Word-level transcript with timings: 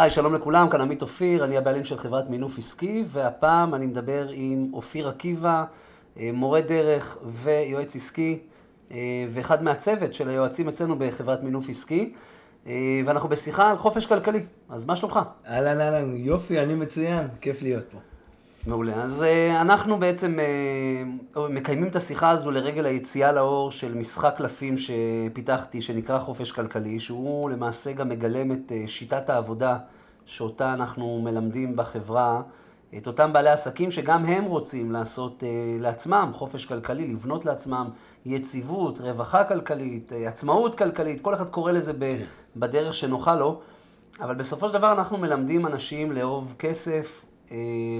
היי, 0.00 0.10
שלום 0.10 0.34
לכולם, 0.34 0.68
כאן 0.68 0.80
עמית 0.80 1.02
אופיר, 1.02 1.44
אני 1.44 1.56
הבעלים 1.56 1.84
של 1.84 1.98
חברת 1.98 2.30
מינוף 2.30 2.58
עסקי, 2.58 3.04
והפעם 3.06 3.74
אני 3.74 3.86
מדבר 3.86 4.28
עם 4.32 4.70
אופיר 4.72 5.08
עקיבא, 5.08 5.64
אה, 6.18 6.30
מורה 6.32 6.60
דרך 6.60 7.18
ויועץ 7.24 7.96
עסקי, 7.96 8.38
אה, 8.92 8.96
ואחד 9.30 9.62
מהצוות 9.62 10.14
של 10.14 10.28
היועצים 10.28 10.68
אצלנו 10.68 10.98
בחברת 10.98 11.42
מינוף 11.42 11.68
עסקי, 11.68 12.14
אה, 12.66 13.00
ואנחנו 13.06 13.28
בשיחה 13.28 13.70
על 13.70 13.76
חופש 13.76 14.06
כלכלי. 14.06 14.42
אז 14.68 14.84
מה 14.84 14.96
שלומך? 14.96 15.18
אהלן, 15.46 15.80
אהלן, 15.80 16.16
יופי, 16.16 16.60
אני 16.60 16.74
מצוין, 16.74 17.28
כיף 17.40 17.62
להיות 17.62 17.84
פה. 17.92 17.98
מעולה. 18.68 18.94
אז 18.94 19.24
אנחנו 19.60 19.98
בעצם 19.98 20.38
מקיימים 21.50 21.88
את 21.88 21.96
השיחה 21.96 22.30
הזו 22.30 22.50
לרגל 22.50 22.86
היציאה 22.86 23.32
לאור 23.32 23.70
של 23.70 23.94
משחק 23.94 24.34
קלפים 24.36 24.74
שפיתחתי, 24.76 25.82
שנקרא 25.82 26.18
חופש 26.18 26.52
כלכלי, 26.52 27.00
שהוא 27.00 27.50
למעשה 27.50 27.92
גם 27.92 28.08
מגלם 28.08 28.52
את 28.52 28.72
שיטת 28.86 29.30
העבודה 29.30 29.78
שאותה 30.26 30.72
אנחנו 30.72 31.20
מלמדים 31.24 31.76
בחברה, 31.76 32.42
את 32.96 33.06
אותם 33.06 33.32
בעלי 33.32 33.50
עסקים 33.50 33.90
שגם 33.90 34.24
הם 34.24 34.44
רוצים 34.44 34.92
לעשות 34.92 35.42
לעצמם 35.80 36.30
חופש 36.34 36.64
כלכלי, 36.64 37.06
לבנות 37.06 37.44
לעצמם 37.44 37.88
יציבות, 38.26 39.00
רווחה 39.00 39.44
כלכלית, 39.44 40.12
עצמאות 40.26 40.74
כלכלית, 40.74 41.20
כל 41.20 41.34
אחד 41.34 41.48
קורא 41.48 41.72
לזה 41.72 41.92
בדרך 42.56 42.94
שנוחה 42.94 43.34
לו, 43.34 43.60
אבל 44.20 44.34
בסופו 44.34 44.68
של 44.68 44.74
דבר 44.74 44.92
אנחנו 44.92 45.18
מלמדים 45.18 45.66
אנשים 45.66 46.12
לאהוב 46.12 46.54
כסף, 46.58 47.24
אה, 47.24 47.27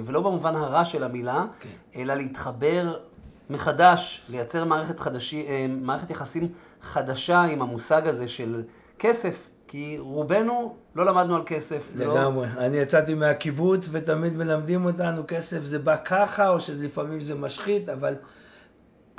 ולא 0.04 0.20
במובן 0.20 0.56
הרע 0.56 0.84
של 0.84 1.04
המילה, 1.04 1.44
okay. 1.44 1.62
כן. 1.62 2.00
אלא 2.00 2.14
להתחבר 2.14 2.96
מחדש, 3.50 4.22
לייצר 4.28 4.64
מערכת, 4.64 4.98
חדשי, 4.98 5.46
אה, 5.48 5.66
מערכת 5.68 6.10
יחסים 6.10 6.48
חדשה 6.82 7.42
עם 7.42 7.62
המושג 7.62 8.06
הזה 8.06 8.28
של 8.28 8.62
כסף. 8.98 9.48
כי 9.68 9.96
רובנו 9.98 10.76
לא 10.94 11.06
למדנו 11.06 11.36
על 11.36 11.42
כסף. 11.46 11.92
לא- 11.94 12.14
לגמרי. 12.14 12.48
לא... 12.56 12.60
אני 12.60 12.76
יצאתי 12.76 13.14
מהקיבוץ 13.14 13.88
ותמיד 13.92 14.32
מלמדים 14.32 14.84
אותנו 14.84 15.22
כסף 15.28 15.64
זה 15.64 15.78
בא 15.78 15.96
ככה, 16.04 16.48
או 16.48 16.60
שלפעמים 16.60 17.20
זה 17.20 17.34
משחית, 17.34 17.88
אבל 17.88 18.14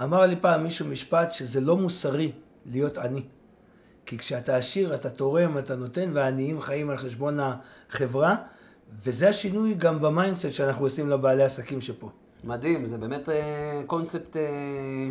אמר 0.04 0.22
לי 0.22 0.36
פעם 0.36 0.64
מישהו 0.64 0.86
משפט 0.86 1.34
שזה 1.34 1.62
לא 1.62 1.78
מוסרי 1.78 2.32
להיות 2.66 2.98
עני. 2.98 3.24
כי 4.06 4.18
כשאתה 4.18 4.56
עשיר, 4.56 4.96
אתה 4.96 5.10
תורם, 5.10 5.58
אתה 5.58 5.76
נותן, 5.76 6.12
והעניים 6.14 6.62
חיים 6.62 6.90
על 6.90 6.98
חשבון 6.98 7.40
החברה. 7.40 8.36
וזה 9.04 9.30
השינוי 9.30 9.74
גם 9.74 10.02
ב 10.02 10.08
mindset 10.08 10.54
שאנחנו 10.54 10.86
עושים 10.86 11.10
לבעלי 11.10 11.44
עסקים 11.44 11.82
שפה. 11.82 12.10
מדהים, 12.44 12.86
זה 12.86 12.98
באמת 12.98 13.30
אה, 13.30 13.82
קונספט 13.88 14.38
אה, 14.38 14.42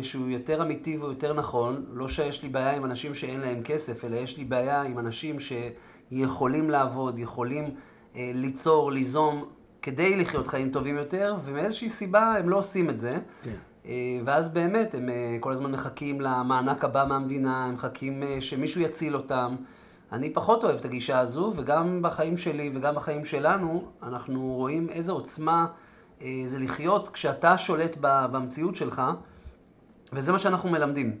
שהוא 0.01 0.29
יותר 0.29 0.61
אמיתי 0.61 0.97
ויותר 0.97 1.33
נכון. 1.33 1.85
לא 1.93 2.07
שיש 2.07 2.43
לי 2.43 2.49
בעיה 2.49 2.71
עם 2.71 2.85
אנשים 2.85 3.15
שאין 3.15 3.39
להם 3.39 3.63
כסף, 3.63 4.05
אלא 4.05 4.15
יש 4.15 4.37
לי 4.37 4.45
בעיה 4.45 4.81
עם 4.81 4.99
אנשים 4.99 5.35
שיכולים 5.39 6.69
לעבוד, 6.69 7.19
יכולים 7.19 7.63
אה, 8.15 8.31
ליצור, 8.33 8.91
ליזום, 8.91 9.45
כדי 9.81 10.15
לחיות 10.15 10.47
חיים 10.47 10.69
טובים 10.71 10.97
יותר, 10.97 11.35
ומאיזושהי 11.43 11.89
סיבה 11.89 12.35
הם 12.39 12.49
לא 12.49 12.57
עושים 12.57 12.89
את 12.89 12.99
זה. 12.99 13.17
כן. 13.43 13.55
ואז 14.25 14.49
באמת 14.49 14.95
הם 14.95 15.09
כל 15.39 15.51
הזמן 15.51 15.71
מחכים 15.71 16.21
למענק 16.21 16.83
הבא 16.83 17.05
מהמדינה, 17.09 17.65
הם 17.65 17.73
מחכים 17.73 18.23
שמישהו 18.39 18.81
יציל 18.81 19.15
אותם. 19.15 19.55
אני 20.11 20.29
פחות 20.33 20.63
אוהב 20.63 20.79
את 20.79 20.85
הגישה 20.85 21.19
הזו, 21.19 21.53
וגם 21.55 22.01
בחיים 22.01 22.37
שלי 22.37 22.71
וגם 22.75 22.95
בחיים 22.95 23.25
שלנו, 23.25 23.85
אנחנו 24.03 24.53
רואים 24.53 24.89
איזו 24.89 25.13
עוצמה 25.13 25.67
אה, 26.21 26.43
זה 26.45 26.59
לחיות 26.59 27.09
כשאתה 27.09 27.57
שולט 27.57 27.97
במציאות 28.01 28.75
שלך, 28.75 29.01
וזה 30.13 30.31
מה 30.31 30.39
שאנחנו 30.39 30.69
מלמדים. 30.69 31.17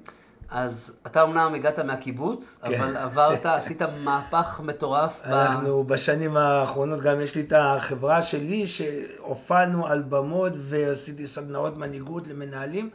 אז 0.51 0.99
אתה 1.07 1.23
אמנם 1.23 1.53
הגעת 1.55 1.79
מהקיבוץ, 1.79 2.61
כן. 2.63 2.81
אבל 2.81 2.97
עברת, 2.97 3.45
עשית 3.57 3.81
מהפך 3.81 4.61
מטורף. 4.63 5.21
אנחנו 5.23 5.83
ב... 5.83 5.93
בשנים 5.93 6.37
האחרונות, 6.37 7.01
גם 7.01 7.21
יש 7.21 7.35
לי 7.35 7.41
את 7.41 7.53
החברה 7.55 8.21
שלי, 8.21 8.67
שהופענו 8.67 9.87
על 9.87 10.03
במות 10.09 10.53
ועשיתי 10.55 11.27
סדנאות 11.27 11.77
מנהיגות 11.77 12.27
למנהלים, 12.27 12.89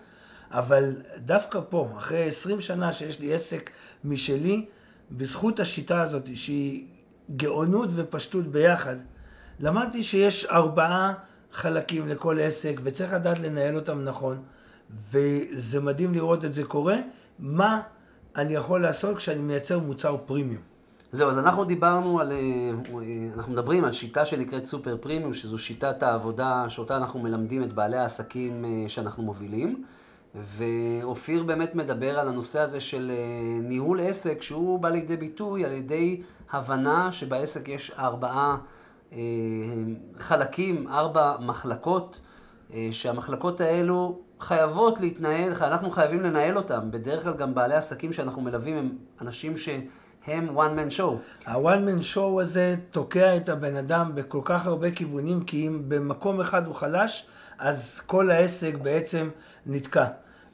אבל 0.50 0.96
דווקא 1.16 1.60
פה, 1.68 1.88
אחרי 1.98 2.28
20 2.28 2.60
שנה 2.60 2.92
שיש 2.92 3.20
לי 3.20 3.34
עסק 3.34 3.70
משלי, 4.04 4.66
בזכות 5.10 5.60
השיטה 5.60 6.02
הזאת, 6.02 6.36
שהיא 6.36 6.86
גאונות 7.36 7.88
ופשטות 7.94 8.46
ביחד, 8.46 8.96
למדתי 9.60 10.02
שיש 10.02 10.44
ארבעה 10.44 11.12
חלקים 11.52 12.08
לכל 12.08 12.40
עסק, 12.40 12.80
וצריך 12.82 13.12
לדעת 13.12 13.38
לנהל 13.38 13.76
אותם 13.76 14.04
נכון, 14.04 14.42
וזה 15.10 15.80
מדהים 15.80 16.14
לראות 16.14 16.44
את 16.44 16.54
זה 16.54 16.64
קורה. 16.64 16.96
מה 17.38 17.80
אני 18.36 18.54
יכול 18.54 18.82
לעשות 18.82 19.16
כשאני 19.16 19.42
מייצר 19.42 19.78
מוצר 19.78 20.16
פרימיום? 20.26 20.62
זהו, 21.12 21.30
אז 21.30 21.38
אנחנו 21.38 21.64
דיברנו 21.64 22.20
על, 22.20 22.32
אה, 22.32 22.70
אנחנו 23.34 23.52
מדברים 23.52 23.84
על 23.84 23.92
שיטה 23.92 24.24
שנקראת 24.26 24.64
סופר 24.64 24.96
פרימיום, 25.00 25.34
שזו 25.34 25.58
שיטת 25.58 26.02
העבודה 26.02 26.64
שאותה 26.68 26.96
אנחנו 26.96 27.20
מלמדים 27.20 27.62
את 27.62 27.72
בעלי 27.72 27.96
העסקים 27.96 28.64
אה, 28.64 28.88
שאנחנו 28.88 29.22
מובילים. 29.22 29.84
ואופיר 30.34 31.42
באמת 31.42 31.74
מדבר 31.74 32.18
על 32.18 32.28
הנושא 32.28 32.60
הזה 32.60 32.80
של 32.80 33.12
אה, 33.14 33.60
ניהול 33.62 34.00
עסק, 34.00 34.42
שהוא 34.42 34.78
בא 34.78 34.88
לידי 34.88 35.16
ביטוי 35.16 35.64
על 35.64 35.72
ידי 35.72 36.22
הבנה 36.52 37.12
שבעסק 37.12 37.68
יש 37.68 37.90
ארבעה 37.98 38.56
אה, 39.12 39.18
חלקים, 40.18 40.88
ארבע 40.88 41.36
מחלקות, 41.40 42.20
אה, 42.72 42.88
שהמחלקות 42.90 43.60
האלו 43.60 44.18
חייבות 44.40 45.00
להתנהל, 45.00 45.52
אנחנו 45.52 45.90
חייבים 45.90 46.22
לנהל 46.22 46.56
אותן. 46.56 46.90
בדרך 46.90 47.22
כלל 47.22 47.34
גם 47.34 47.54
בעלי 47.54 47.74
עסקים 47.74 48.12
שאנחנו 48.12 48.42
מלווים 48.42 48.76
הם 48.76 48.90
אנשים 49.20 49.56
שהם 49.56 50.58
one 50.58 50.78
man 50.78 50.98
show. 50.98 51.46
ה-one 51.46 51.88
man 51.88 52.14
show 52.14 52.40
הזה 52.40 52.76
תוקע 52.90 53.36
את 53.36 53.48
הבן 53.48 53.76
אדם 53.76 54.10
בכל 54.14 54.40
כך 54.44 54.66
הרבה 54.66 54.90
כיוונים, 54.90 55.44
כי 55.44 55.66
אם 55.66 55.82
במקום 55.88 56.40
אחד 56.40 56.66
הוא 56.66 56.74
חלש, 56.74 57.26
אז 57.58 58.00
כל 58.06 58.30
העסק 58.30 58.74
בעצם 58.82 59.28
נתקע. 59.66 60.06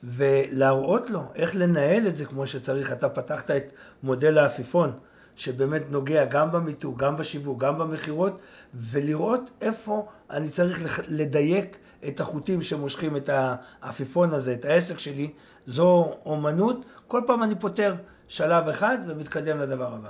ולהראות 0.04 1.10
לו 1.10 1.22
איך 1.34 1.56
לנהל 1.56 2.06
את 2.06 2.16
זה 2.16 2.24
כמו 2.24 2.46
שצריך. 2.46 2.92
אתה 2.92 3.08
פתחת 3.08 3.50
את 3.50 3.72
מודל 4.02 4.38
העפיפון, 4.38 4.92
שבאמת 5.36 5.82
נוגע 5.90 6.24
גם 6.24 6.52
במיתוג, 6.52 6.98
גם 6.98 7.16
בשיווק, 7.16 7.60
גם 7.60 7.78
במכירות, 7.78 8.38
ולראות 8.74 9.50
איפה 9.60 10.06
אני 10.30 10.48
צריך 10.48 11.00
לדייק 11.08 11.78
את 12.08 12.20
החוטים 12.20 12.62
שמושכים 12.62 13.16
את 13.16 13.30
העפיפון 13.32 14.34
הזה, 14.34 14.52
את 14.52 14.64
העסק 14.64 14.98
שלי. 14.98 15.30
זו 15.66 16.14
אומנות, 16.26 16.84
כל 17.08 17.22
פעם 17.26 17.42
אני 17.42 17.54
פותר 17.54 17.94
שלב 18.28 18.68
אחד 18.68 18.98
ומתקדם 19.06 19.58
לדבר 19.58 19.94
הבא. 19.94 20.08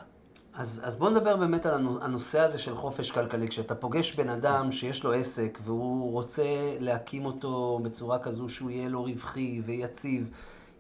אז, 0.55 0.81
אז 0.84 0.97
בוא 0.97 1.11
נדבר 1.11 1.37
באמת 1.37 1.66
על 1.66 1.87
הנושא 2.00 2.41
הזה 2.41 2.59
של 2.59 2.75
חופש 2.75 3.11
כלכלי. 3.11 3.49
כשאתה 3.49 3.75
פוגש 3.75 4.15
בן 4.15 4.28
אדם 4.28 4.72
שיש 4.72 5.05
לו 5.05 5.12
עסק 5.12 5.59
והוא 5.62 6.12
רוצה 6.12 6.44
להקים 6.78 7.25
אותו 7.25 7.81
בצורה 7.83 8.19
כזו 8.19 8.49
שהוא 8.49 8.71
יהיה 8.71 8.88
לו 8.88 9.05
רווחי 9.05 9.61
ויציב, 9.65 10.31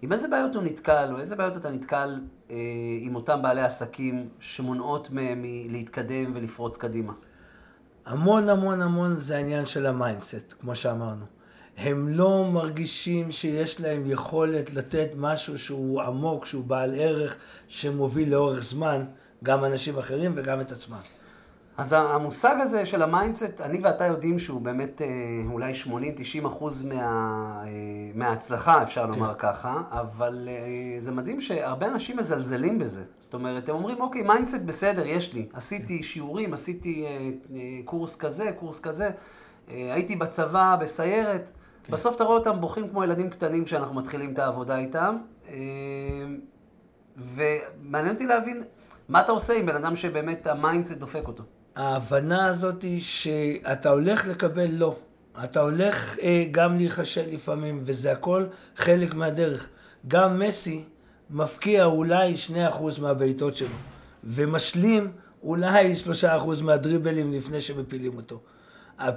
עם 0.02 0.12
איזה 0.12 0.28
בעיות 0.28 0.54
הוא 0.54 0.62
נתקל, 0.62 1.10
או 1.12 1.18
איזה 1.20 1.36
בעיות 1.36 1.56
אתה 1.56 1.70
נתקל 1.70 2.20
אה, 2.50 2.56
עם 3.00 3.14
אותם 3.14 3.42
בעלי 3.42 3.62
עסקים 3.62 4.28
שמונעות 4.40 5.10
מהם 5.10 5.44
להתקדם 5.68 6.32
ולפרוץ 6.34 6.76
קדימה? 6.76 7.12
המון 8.06 8.48
המון 8.48 8.82
המון 8.82 9.16
זה 9.20 9.36
העניין 9.36 9.66
של 9.66 9.86
ה 9.86 9.94
mindset, 9.94 10.54
כמו 10.60 10.76
שאמרנו. 10.76 11.24
הם 11.76 12.08
לא 12.08 12.50
מרגישים 12.52 13.30
שיש 13.30 13.80
להם 13.80 14.02
יכולת 14.06 14.74
לתת 14.74 15.08
משהו 15.16 15.58
שהוא 15.58 16.02
עמוק, 16.02 16.46
שהוא 16.46 16.64
בעל 16.64 16.94
ערך, 16.94 17.36
שמוביל 17.68 18.30
לאורך 18.30 18.62
זמן. 18.62 19.04
גם 19.44 19.64
אנשים 19.64 19.98
אחרים 19.98 20.32
וגם 20.36 20.60
את 20.60 20.72
עצמם. 20.72 21.00
אז 21.80 21.92
המושג 21.92 22.56
הזה 22.60 22.86
של 22.86 23.02
ה 23.02 23.09
mindset, 23.09 23.60
אני 23.60 23.80
ואתה 23.82 24.06
יודעים 24.06 24.38
שהוא 24.38 24.60
באמת 24.60 25.02
אה, 25.02 25.06
אולי 25.52 25.72
80-90 26.42 26.46
אחוז 26.46 26.82
מה, 26.82 26.94
אה, 26.94 27.68
מההצלחה, 28.14 28.82
אפשר 28.82 29.04
כן. 29.04 29.10
לומר 29.10 29.34
ככה, 29.38 29.82
אבל 29.90 30.48
אה, 30.50 31.00
זה 31.00 31.12
מדהים 31.12 31.40
שהרבה 31.40 31.86
אנשים 31.86 32.16
מזלזלים 32.16 32.78
בזה. 32.78 33.02
זאת 33.18 33.34
אומרת, 33.34 33.68
הם 33.68 33.74
אומרים, 33.74 34.00
אוקיי, 34.00 34.22
mindset 34.22 34.60
בסדר, 34.60 35.06
יש 35.06 35.34
לי. 35.34 35.48
עשיתי 35.52 35.96
כן. 35.96 36.02
שיעורים, 36.02 36.54
עשיתי 36.54 37.06
קורס 37.84 38.16
כזה, 38.16 38.52
קורס 38.58 38.80
כזה, 38.80 39.10
הייתי 39.68 40.16
בצבא, 40.16 40.76
בסיירת. 40.80 41.50
כן. 41.84 41.92
בסוף 41.92 42.16
אתה 42.16 42.24
רואה 42.24 42.38
אותם 42.38 42.60
בוכים 42.60 42.88
כמו 42.88 43.04
ילדים 43.04 43.30
קטנים 43.30 43.64
כשאנחנו 43.64 43.94
מתחילים 43.94 44.32
את 44.32 44.38
העבודה 44.38 44.78
איתם. 44.78 45.16
ומעניין 47.16 48.14
אותי 48.14 48.26
להבין 48.26 48.62
מה 49.10 49.20
אתה 49.20 49.32
עושה 49.32 49.52
עם 49.52 49.66
בן 49.66 49.76
אדם 49.76 49.96
שבאמת 49.96 50.46
ה 50.46 50.52
mindset 50.52 50.92
דופק 50.92 51.28
אותו? 51.28 51.42
ההבנה 51.76 52.46
הזאת 52.46 52.82
היא 52.82 53.00
שאתה 53.00 53.90
הולך 53.90 54.26
לקבל 54.26 54.70
לא. 54.70 54.96
אתה 55.44 55.60
הולך 55.60 56.18
אה, 56.18 56.44
גם 56.50 56.76
להיכשל 56.76 57.30
לפעמים, 57.30 57.82
וזה 57.84 58.12
הכל 58.12 58.46
חלק 58.76 59.14
מהדרך. 59.14 59.68
גם 60.08 60.38
מסי 60.38 60.84
מפקיע 61.30 61.84
אולי 61.84 62.34
2% 62.70 63.00
מהבעיטות 63.00 63.56
שלו, 63.56 63.76
ומשלים 64.24 65.12
אולי 65.42 65.94
3% 66.22 66.62
מהדריבלים 66.62 67.32
לפני 67.32 67.60
שמפילים 67.60 68.16
אותו. 68.16 68.40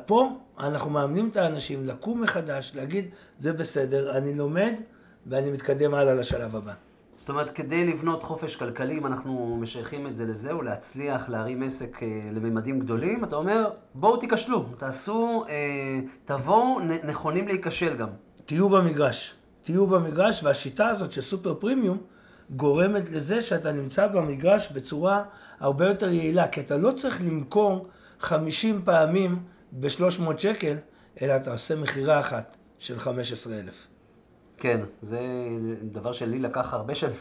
פה 0.06 0.40
אנחנו 0.60 0.90
מאמנים 0.90 1.30
את 1.32 1.38
האנשים 1.38 1.88
לקום 1.88 2.22
מחדש, 2.22 2.72
להגיד, 2.76 3.06
זה 3.40 3.54
בסדר, 3.54 4.18
אני 4.18 4.34
לומד 4.34 4.74
ואני 5.28 5.52
מתקדם 5.52 5.94
הלאה 5.94 6.14
לשלב 6.14 6.56
הבא. 6.56 6.74
זאת 7.16 7.30
אומרת, 7.30 7.50
כדי 7.50 7.88
לבנות 7.88 8.24
חופש 8.24 8.56
כלכלי, 8.56 8.98
אם 8.98 9.06
אנחנו 9.06 9.58
משייכים 9.62 10.08
את 10.08 10.16
זה 10.16 10.26
לזה, 10.26 10.52
או 10.52 10.62
להצליח 10.62 11.30
להרים 11.30 11.64
עסק 11.64 12.04
אה, 12.04 12.08
לממדים 12.32 12.80
גדולים, 12.80 13.24
אתה 13.24 13.36
אומר, 13.36 13.70
בואו 13.94 14.18
תיכשלו, 14.18 14.66
תעשו, 14.78 15.46
אה, 15.50 16.00
תבואו 16.26 16.80
נכונים 17.04 17.48
להיכשל 17.48 17.96
גם. 17.96 18.10
תהיו 18.46 18.70
במגרש. 18.70 19.36
תהיו 19.64 19.88
במגרש, 19.88 20.44
והשיטה 20.44 20.88
הזאת 20.88 21.12
של 21.12 21.22
סופר 21.22 21.54
פרימיום 21.54 21.98
גורמת 22.50 23.10
לזה 23.10 23.42
שאתה 23.42 23.72
נמצא 23.72 24.08
במגרש 24.08 24.72
בצורה 24.72 25.24
הרבה 25.60 25.88
יותר 25.88 26.10
יעילה, 26.10 26.48
כי 26.48 26.62
אתה 26.62 26.78
לא 26.78 26.92
צריך 26.92 27.22
למכור 27.22 27.88
50 28.20 28.82
פעמים 28.86 29.40
ב-300 29.72 30.38
שקל, 30.38 30.76
אלא 31.22 31.36
אתה 31.36 31.54
עושה 31.54 31.76
מכירה 31.76 32.20
אחת 32.20 32.58
של 32.80 33.00
15,000. 33.00 33.93
כן, 34.64 34.80
זה 35.02 35.20
דבר 35.84 36.12
שלי 36.12 36.40
לקח 36.40 36.74
הרבה 36.74 36.96
שנים 36.96 37.16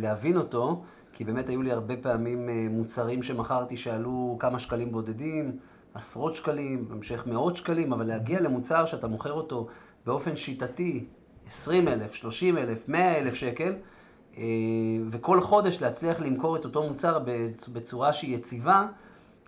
להבין 0.00 0.36
אותו, 0.36 0.82
כי 1.12 1.24
באמת 1.24 1.48
היו 1.48 1.62
לי 1.62 1.72
הרבה 1.72 1.94
פעמים 1.96 2.48
אה, 2.48 2.66
מוצרים 2.70 3.22
שמכרתי 3.22 3.76
שעלו 3.76 4.36
כמה 4.40 4.58
שקלים 4.58 4.92
בודדים, 4.92 5.56
עשרות 5.94 6.34
שקלים, 6.34 6.88
בהמשך 6.88 7.26
מאות 7.26 7.56
שקלים, 7.56 7.92
אבל 7.92 8.06
להגיע 8.06 8.40
למוצר 8.40 8.86
שאתה 8.86 9.06
מוכר 9.08 9.32
אותו 9.32 9.66
באופן 10.06 10.36
שיטתי, 10.36 11.04
20 11.46 11.88
אלף, 11.88 12.14
30 12.14 12.58
אלף, 12.58 12.88
100 12.88 13.18
אלף 13.18 13.34
שקל, 13.34 13.72
אה, 14.36 14.42
וכל 15.10 15.40
חודש 15.40 15.82
להצליח 15.82 16.20
למכור 16.20 16.56
את 16.56 16.64
אותו 16.64 16.82
מוצר 16.88 17.18
בצ- 17.18 17.70
בצורה 17.72 18.12
שהיא 18.12 18.36
יציבה, 18.36 18.86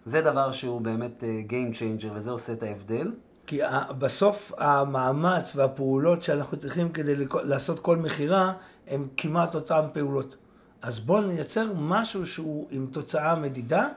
זה 0.04 0.20
דבר 0.20 0.52
שהוא 0.52 0.80
באמת 0.80 1.24
אה, 1.24 1.40
Game 1.48 1.74
Changer, 1.74 2.12
וזה 2.14 2.30
עושה 2.30 2.52
את 2.52 2.62
ההבדל. 2.62 3.12
כי 3.48 3.60
בסוף 3.98 4.52
המאמץ 4.58 5.56
והפעולות 5.56 6.22
שאנחנו 6.22 6.56
צריכים 6.56 6.88
כדי 6.92 7.14
לעשות 7.42 7.78
כל 7.80 7.96
מכירה, 7.96 8.52
הם 8.86 9.08
כמעט 9.16 9.54
אותן 9.54 9.80
פעולות. 9.92 10.36
אז 10.82 11.00
בואו 11.00 11.20
נייצר 11.20 11.66
משהו 11.76 12.26
שהוא 12.26 12.66
עם 12.70 12.86
תוצאה 12.92 13.34
מדידה 13.36 13.88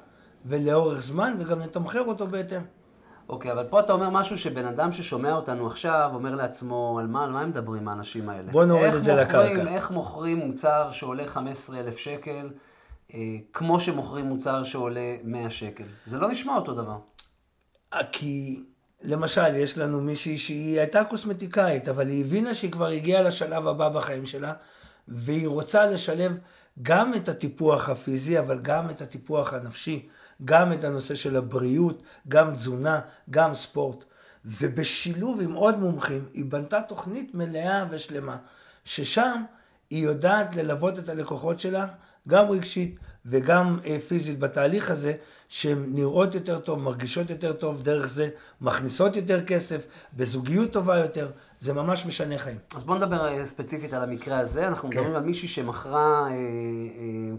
ולאורך 0.46 1.02
זמן, 1.02 1.36
וגם 1.40 1.62
נתמחר 1.62 2.02
אותו 2.02 2.28
בהתאם. 2.28 2.62
אוקיי, 3.30 3.52
אבל 3.52 3.64
פה 3.70 3.80
אתה 3.80 3.94
אומר 3.94 4.10
משהו 4.10 4.38
שבן 4.38 4.66
אדם 4.66 4.92
ששומע 4.92 5.34
אותנו 5.34 5.68
עכשיו, 5.68 6.12
אומר 6.14 6.36
לעצמו, 6.36 6.98
על 7.00 7.08
מה, 7.08 7.24
על 7.24 7.32
מה 7.32 7.42
הם 7.42 7.50
מדברים 7.50 7.88
האנשים 7.88 8.30
האלה? 8.30 8.52
בוא 8.52 8.66
נוריד 8.66 8.94
את 8.94 9.04
זה 9.04 9.24
מוכרים- 9.26 9.58
לקרקע. 9.58 9.76
איך 9.76 9.92
מוכרים 9.92 10.38
מוצר 10.38 10.92
שעולה 10.92 11.28
15,000 11.28 11.98
שקל, 11.98 12.50
אה, 13.14 13.20
כמו 13.54 13.80
שמוכרים 13.80 14.26
מוצר 14.26 14.64
שעולה 14.64 15.16
100 15.24 15.50
שקל? 15.50 15.84
זה 16.06 16.18
לא 16.20 16.30
נשמע 16.30 16.56
אותו 16.56 16.74
דבר. 16.74 16.98
כי 18.12 18.60
למשל, 19.04 19.56
יש 19.56 19.78
לנו 19.78 20.02
מישהי 20.02 20.38
שהיא 20.38 20.80
הייתה 20.80 21.04
קוסמטיקאית, 21.04 21.90
אבל 21.90 22.08
היא 22.08 22.26
הבינה 22.26 22.54
שהיא 22.54 22.72
כבר 22.72 22.88
הגיעה 22.88 23.22
לשלב 23.22 23.68
הבא 23.68 23.90
בחיים 23.90 24.26
שלה, 24.26 24.54
והיא 25.08 25.48
רוצה 25.48 25.86
לשלב 25.86 26.38
גם 26.82 27.14
את 27.14 27.30
הטיפוח 27.30 27.90
הפיזי, 27.90 28.40
אבל 28.40 28.60
גם 28.62 28.90
את 28.90 29.02
הטיפוח 29.02 29.54
הנפשי, 29.54 30.08
גם 30.46 30.74
את 30.74 30.84
הנושא 30.84 31.16
של 31.16 31.36
הבריאות, 31.36 32.04
גם 32.28 32.56
תזונה, 32.56 33.00
גם 33.30 33.56
ספורט. 33.56 34.04
ובשילוב 34.46 35.42
עם 35.42 35.54
עוד 35.54 35.80
מומחים, 35.80 36.26
היא 36.34 36.46
בנתה 36.46 36.82
תוכנית 36.82 37.36
מלאה 37.36 37.86
ושלמה, 37.90 38.38
ששם 38.86 39.44
היא 39.90 40.04
יודעת 40.04 40.56
ללוות 40.56 41.00
את 41.00 41.10
הלקוחות 41.10 41.60
שלה, 41.60 41.88
גם 42.28 42.50
רגשית 42.50 42.96
וגם 43.26 43.80
אה, 43.86 44.00
פיזית 44.00 44.40
בתהליך 44.40 44.92
הזה, 44.92 45.14
שהן 45.50 45.86
נראות 45.88 46.36
יותר 46.36 46.60
טוב, 46.60 46.80
מרגישות 46.80 47.30
יותר 47.30 47.54
טוב, 47.54 47.84
דרך 47.84 48.08
זה 48.08 48.30
מכניסות 48.62 49.16
יותר 49.16 49.46
כסף, 49.46 49.88
בזוגיות 50.14 50.72
טובה 50.72 50.98
יותר, 50.98 51.32
זה 51.62 51.74
ממש 51.74 52.06
משנה 52.06 52.38
חיים. 52.38 52.58
אז 52.76 52.84
בוא 52.84 52.96
נדבר 52.96 53.28
אה, 53.28 53.46
ספציפית 53.46 53.94
על 53.94 54.04
המקרה 54.04 54.40
הזה. 54.40 54.68
אנחנו 54.68 54.90
כן. 54.90 54.98
מדברים 54.98 55.16
על 55.16 55.24
מישהי 55.24 55.48
שמכרה 55.48 56.28
אה, 56.28 56.30
אה, 56.30 56.36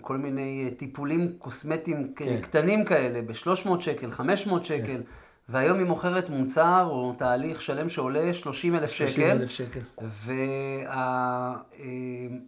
כל 0.01 0.17
מיני 0.17 0.69
אה, 0.71 0.75
טיפולים 0.77 1.33
קוסמטיים 1.39 2.13
כן. 2.17 2.41
קטנים 2.41 2.85
כאלה, 2.85 3.23
ב-300 3.23 3.81
שקל, 3.81 4.11
500 4.11 4.65
שקל, 4.65 5.03
והיום 5.49 5.79
היא 5.79 5.87
מוכרת 5.87 6.31
מוצר 6.31 6.87
או 6.91 7.15
תהליך 7.19 7.63
שלם 7.63 7.89
שעולה 7.89 8.35
30 8.35 8.77
אלף 8.77 8.91
שקל. 8.91 9.09
30 9.09 9.31
אלף 9.31 9.51
שקל. 9.51 9.81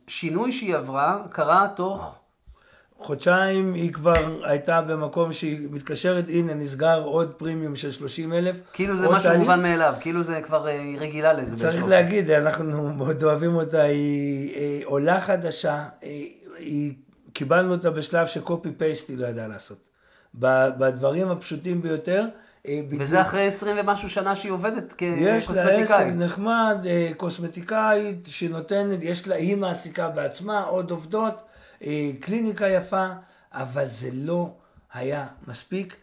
והשינוי 0.07 0.53
שהיא 0.53 0.77
עברה 0.77 1.23
קרה 1.31 1.69
תוך... 1.77 2.24
חודשיים 3.05 3.75
היא 3.75 3.93
כבר 3.93 4.41
הייתה 4.43 4.83
במקום 4.83 5.33
שהיא 5.33 5.69
מתקשרת, 5.71 6.25
הנה 6.29 6.55
נסגר 6.55 7.03
עוד 7.03 7.35
פרימיום 7.35 7.77
של 7.77 7.93
30 7.93 8.33
אלף. 8.33 8.57
כאילו 8.73 8.97
זה 8.97 9.09
משהו 9.09 9.39
מובן 9.39 9.63
מאליו, 9.63 9.95
כאילו 10.01 10.23
זה 10.23 10.41
כבר, 10.43 10.67
אה, 10.67 10.73
היא 10.73 10.99
רגילה 10.99 11.33
לזה. 11.33 11.57
צריך 11.57 11.85
להגיד, 11.85 12.31
אנחנו 12.31 12.93
מאוד 12.95 13.25
אוהבים 13.25 13.55
אותה, 13.55 13.83
היא 13.83 14.55
אה, 14.55 14.81
עולה 14.85 15.21
חדשה, 15.21 15.75
אה, 15.75 16.09
היא, 16.59 16.93
קיבלנו 17.33 17.73
אותה 17.73 17.91
בשלב 17.91 18.27
שקופי 18.27 18.69
פייסט 18.79 19.09
היא 19.09 19.19
לא 19.19 19.27
ידעה 19.27 19.49
לעשות. 19.49 19.79
בדברים 20.35 21.31
הפשוטים 21.31 21.83
ביותר. 21.83 22.27
אה, 22.69 22.81
וזה 22.99 23.23
אחרי 23.23 23.47
20 23.47 23.77
ומשהו 23.81 24.09
שנה 24.11 24.37
שהיא 24.37 24.53
עובדת 24.53 24.95
יש 25.03 25.23
לה 25.23 25.37
עסק 25.37 25.45
כקוסמטיקאית. 25.45 26.15
נחמד, 26.15 26.87
קוסמטיקאית 27.17 28.27
שנותנת, 28.29 28.99
יש 29.03 29.29
לה, 29.29 29.35
היא 29.35 29.57
מעסיקה 29.57 30.09
בעצמה 30.09 30.63
עוד 30.63 30.91
עובדות, 30.91 31.35
קליניקה 32.21 32.69
יפה, 32.69 33.07
אבל 33.53 33.87
זה 33.89 34.09
לא 34.13 34.55
היה 34.93 35.27
מספיק, 35.49 35.97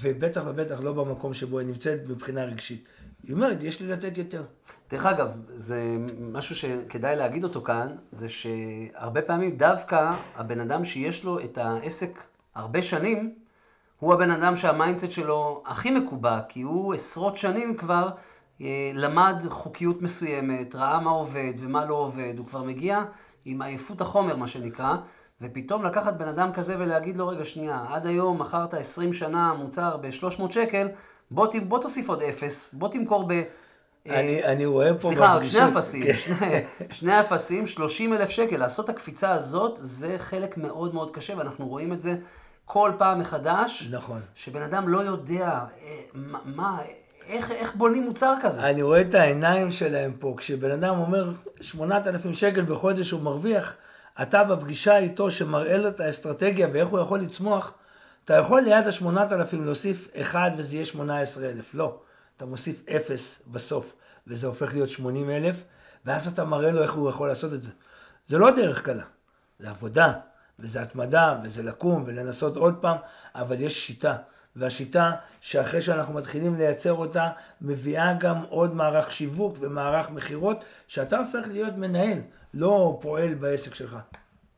ובטח 0.00 0.42
ובטח 0.46 0.80
לא 0.80 0.92
במקום 0.92 1.34
שבו 1.34 1.58
היא 1.58 1.66
נמצאת 1.66 2.00
מבחינה 2.08 2.44
רגשית. 2.44 2.84
היא 3.22 3.34
אומרת, 3.34 3.58
יש 3.60 3.80
לי 3.80 3.88
לתת 3.88 4.18
יותר. 4.18 4.44
דרך 4.90 5.06
אגב, 5.06 5.28
זה 5.48 5.96
משהו 6.20 6.56
שכדאי 6.56 7.16
להגיד 7.16 7.44
אותו 7.44 7.62
כאן, 7.62 7.96
זה 8.10 8.28
שהרבה 8.28 9.22
פעמים 9.22 9.56
דווקא 9.56 10.12
הבן 10.36 10.60
אדם 10.60 10.84
שיש 10.84 11.24
לו 11.24 11.40
את 11.40 11.58
העסק 11.58 12.18
הרבה 12.54 12.82
שנים, 12.82 13.34
הוא 13.98 14.14
הבן 14.14 14.30
אדם 14.30 14.56
שה 14.56 14.72
mindset 14.72 15.10
שלו 15.10 15.62
הכי 15.66 15.90
מקובע, 15.90 16.40
כי 16.48 16.62
הוא 16.62 16.94
עשרות 16.94 17.36
שנים 17.36 17.76
כבר 17.76 18.08
אה, 18.60 18.90
למד 18.94 19.42
חוקיות 19.48 20.02
מסוימת, 20.02 20.74
ראה 20.74 21.00
מה 21.00 21.10
עובד 21.10 21.52
ומה 21.58 21.84
לא 21.84 21.94
עובד, 21.94 22.34
הוא 22.38 22.46
כבר 22.46 22.62
מגיע 22.62 23.04
עם 23.44 23.62
עייפות 23.62 24.00
החומר, 24.00 24.36
מה 24.36 24.46
שנקרא, 24.46 24.94
ופתאום 25.40 25.84
לקחת 25.84 26.14
בן 26.14 26.28
אדם 26.28 26.52
כזה 26.52 26.76
ולהגיד 26.78 27.16
לו, 27.16 27.28
רגע, 27.28 27.44
שנייה, 27.44 27.84
עד 27.88 28.06
היום 28.06 28.38
מכרת 28.40 28.74
20 28.74 29.12
שנה 29.12 29.54
מוצר 29.54 29.96
ב-300 29.96 30.50
שקל, 30.52 30.88
בוא, 31.30 31.46
ת- 31.46 31.62
בוא 31.68 31.78
תוסיף 31.78 32.08
עוד 32.08 32.22
אפס, 32.22 32.74
בוא 32.74 32.88
תמכור 32.88 33.24
ב... 33.28 33.42
אני, 34.10 34.44
אני 34.44 34.66
רואה 34.66 34.94
פה... 34.94 35.08
סליחה, 35.08 35.34
רק 35.34 35.42
שני 35.42 35.68
אפסים, 35.68 36.02
כן. 36.06 36.12
שני, 36.12 36.46
שני 36.98 37.20
אפסים, 37.20 37.66
30 37.66 38.14
אלף 38.14 38.28
שקל. 38.30 38.56
לעשות 38.56 38.84
את 38.84 38.94
הקפיצה 38.94 39.30
הזאת, 39.32 39.78
זה 39.82 40.14
חלק 40.18 40.56
מאוד 40.56 40.94
מאוד 40.94 41.10
קשה, 41.10 41.34
ואנחנו 41.38 41.68
רואים 41.68 41.92
את 41.92 42.00
זה 42.00 42.16
כל 42.64 42.92
פעם 42.98 43.18
מחדש. 43.18 43.88
נכון. 43.90 44.20
שבן 44.34 44.62
אדם 44.62 44.88
לא 44.88 44.98
יודע 44.98 45.48
אה, 45.48 46.00
מה, 46.14 46.38
מה 46.44 46.78
איך, 47.32 47.50
איך 47.50 47.74
בונים 47.74 48.02
מוצר 48.02 48.34
כזה. 48.42 48.70
אני 48.70 48.82
רואה 48.82 49.00
את 49.00 49.14
העיניים 49.14 49.70
שלהם 49.70 50.12
פה, 50.18 50.34
כשבן 50.36 50.70
אדם 50.70 50.98
אומר 50.98 51.32
8,000 51.60 52.34
שקל 52.34 52.62
בחודש 52.62 53.10
הוא 53.10 53.22
מרוויח, 53.22 53.74
אתה 54.22 54.44
בפגישה 54.44 54.98
איתו 54.98 55.30
שמראה 55.30 55.76
לו 55.76 55.88
את 55.88 56.00
האסטרטגיה 56.00 56.68
ואיך 56.72 56.88
הוא 56.88 57.00
יכול 57.00 57.20
לצמוח, 57.20 57.74
אתה 58.24 58.34
יכול 58.34 58.60
ליד 58.60 58.86
ה-8,000 58.86 59.56
להוסיף 59.56 60.08
1 60.20 60.52
וזה 60.56 60.74
יהיה 60.74 60.84
18,000, 60.84 61.74
לא. 61.74 61.98
אתה 62.36 62.46
מוסיף 62.46 62.82
0 62.88 63.38
בסוף, 63.46 63.94
וזה 64.26 64.46
הופך 64.46 64.74
להיות 64.74 64.90
80,000, 64.90 65.62
ואז 66.06 66.26
אתה 66.28 66.44
מראה 66.44 66.70
לו 66.70 66.82
איך 66.82 66.92
הוא 66.92 67.08
יכול 67.08 67.28
לעשות 67.28 67.52
את 67.52 67.62
זה. 67.62 67.70
זה 68.28 68.38
לא 68.38 68.50
דרך 68.50 68.82
קלה, 68.82 69.04
זה 69.58 69.70
עבודה, 69.70 70.12
וזה 70.62 70.82
התמדה, 70.82 71.40
וזה 71.44 71.62
לקום 71.62 72.02
ולנסות 72.06 72.56
עוד 72.56 72.74
פעם, 72.80 72.96
אבל 73.34 73.60
יש 73.60 73.86
שיטה. 73.86 74.16
והשיטה 74.56 75.12
שאחרי 75.40 75.82
שאנחנו 75.82 76.14
מתחילים 76.14 76.56
לייצר 76.56 76.92
אותה, 76.92 77.30
מביאה 77.60 78.14
גם 78.20 78.36
עוד 78.48 78.74
מערך 78.74 79.12
שיווק 79.12 79.56
ומערך 79.60 80.10
מכירות, 80.10 80.64
שאתה 80.88 81.18
הופך 81.18 81.48
להיות 81.48 81.74
מנהל, 81.76 82.18
לא 82.54 82.98
פועל 83.00 83.34
בעסק 83.34 83.74
שלך. 83.74 83.96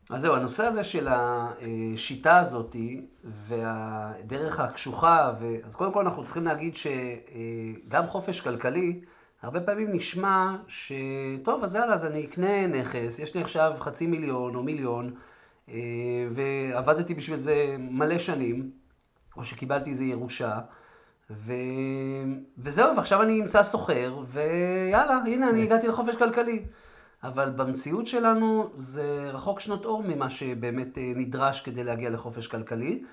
אז 0.09 0.21
זהו, 0.21 0.35
הנושא 0.35 0.63
הזה 0.63 0.83
של 0.83 1.07
השיטה 1.11 2.37
הזאת 2.37 2.75
והדרך 3.23 4.59
הקשוחה, 4.59 5.33
ו... 5.39 5.55
אז 5.63 5.75
קודם 5.75 5.91
כל 5.93 5.99
אנחנו 5.99 6.23
צריכים 6.23 6.45
להגיד 6.45 6.75
שגם 6.75 8.07
חופש 8.07 8.41
כלכלי, 8.41 9.01
הרבה 9.41 9.61
פעמים 9.61 9.93
נשמע 9.93 10.55
שטוב, 10.67 11.63
אז 11.63 11.75
יאללה, 11.75 11.93
אז 11.93 12.05
אני 12.05 12.25
אקנה 12.25 12.67
נכס, 12.67 13.19
יש 13.19 13.35
לי 13.35 13.41
עכשיו 13.41 13.73
חצי 13.79 14.07
מיליון 14.07 14.55
או 14.55 14.63
מיליון, 14.63 15.13
ועבדתי 16.31 17.13
בשביל 17.13 17.37
זה 17.37 17.75
מלא 17.79 18.19
שנים, 18.19 18.71
או 19.37 19.43
שקיבלתי 19.43 19.89
איזה 19.89 20.03
ירושה, 20.03 20.59
ו... 21.29 21.53
וזהו, 22.57 22.95
ועכשיו 22.95 23.21
אני 23.21 23.41
אמצא 23.41 23.63
סוחר, 23.63 24.23
ויאללה, 24.27 25.17
הנה, 25.25 25.49
אני 25.49 25.63
הגעתי 25.63 25.87
לחופש 25.87 26.15
כלכלי. 26.15 26.65
אבל 27.23 27.49
במציאות 27.49 28.07
שלנו 28.07 28.69
זה 28.73 29.29
רחוק 29.33 29.59
שנות 29.59 29.85
אור 29.85 30.03
ממה 30.03 30.29
שבאמת 30.29 30.97
אה, 30.97 31.13
נדרש 31.15 31.61
כדי 31.61 31.83
להגיע 31.83 32.09
לחופש 32.09 32.47
כלכלי. 32.47 33.03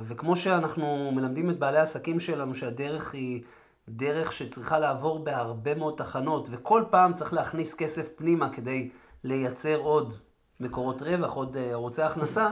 וכמו 0.00 0.36
שאנחנו 0.36 1.12
מלמדים 1.12 1.50
את 1.50 1.58
בעלי 1.58 1.78
העסקים 1.78 2.20
שלנו 2.20 2.54
שהדרך 2.54 3.14
היא 3.14 3.42
דרך 3.88 4.32
שצריכה 4.32 4.78
לעבור 4.78 5.24
בהרבה 5.24 5.74
מאוד 5.74 5.94
תחנות, 5.96 6.48
וכל 6.50 6.84
פעם 6.90 7.12
צריך 7.12 7.32
להכניס 7.32 7.74
כסף 7.74 8.10
פנימה 8.16 8.52
כדי 8.52 8.90
לייצר 9.24 9.76
עוד 9.76 10.14
מקורות 10.60 11.02
רווח, 11.02 11.32
עוד 11.32 11.56
אה, 11.56 11.70
ערוצי 11.70 12.02
הכנסה, 12.02 12.50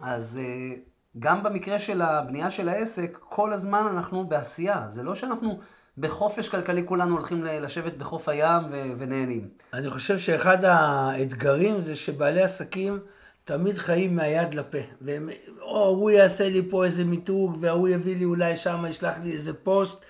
אז 0.00 0.40
אה, 0.42 0.74
גם 1.18 1.42
במקרה 1.42 1.78
של 1.78 2.02
הבנייה 2.02 2.50
של 2.50 2.68
העסק, 2.68 3.18
כל 3.28 3.52
הזמן 3.52 3.86
אנחנו 3.90 4.26
בעשייה. 4.26 4.84
זה 4.88 5.02
לא 5.02 5.14
שאנחנו 5.14 5.60
בחופש 5.98 6.48
כלכלי 6.48 6.82
כולנו 6.86 7.16
הולכים 7.16 7.44
לשבת 7.44 7.92
בחוף 7.92 8.28
הים 8.28 8.62
ו- 8.70 8.92
ונהנים. 8.98 9.48
אני 9.72 9.90
חושב 9.90 10.18
שאחד 10.18 10.64
האתגרים 10.64 11.80
זה 11.80 11.96
שבעלי 11.96 12.42
עסקים 12.42 12.98
תמיד 13.44 13.78
חיים 13.78 14.16
מהיד 14.16 14.54
לפה. 14.54 14.78
והם, 15.00 15.30
או 15.60 15.86
הוא 15.88 16.10
יעשה 16.10 16.48
לי 16.48 16.62
פה 16.70 16.84
איזה 16.84 17.04
מיתוג, 17.04 17.58
והוא 17.60 17.88
יביא 17.88 18.16
לי 18.16 18.24
אולי 18.24 18.56
שם, 18.56 18.84
ישלח 18.88 19.14
לי 19.22 19.32
איזה 19.32 19.54
פוסט, 19.54 20.04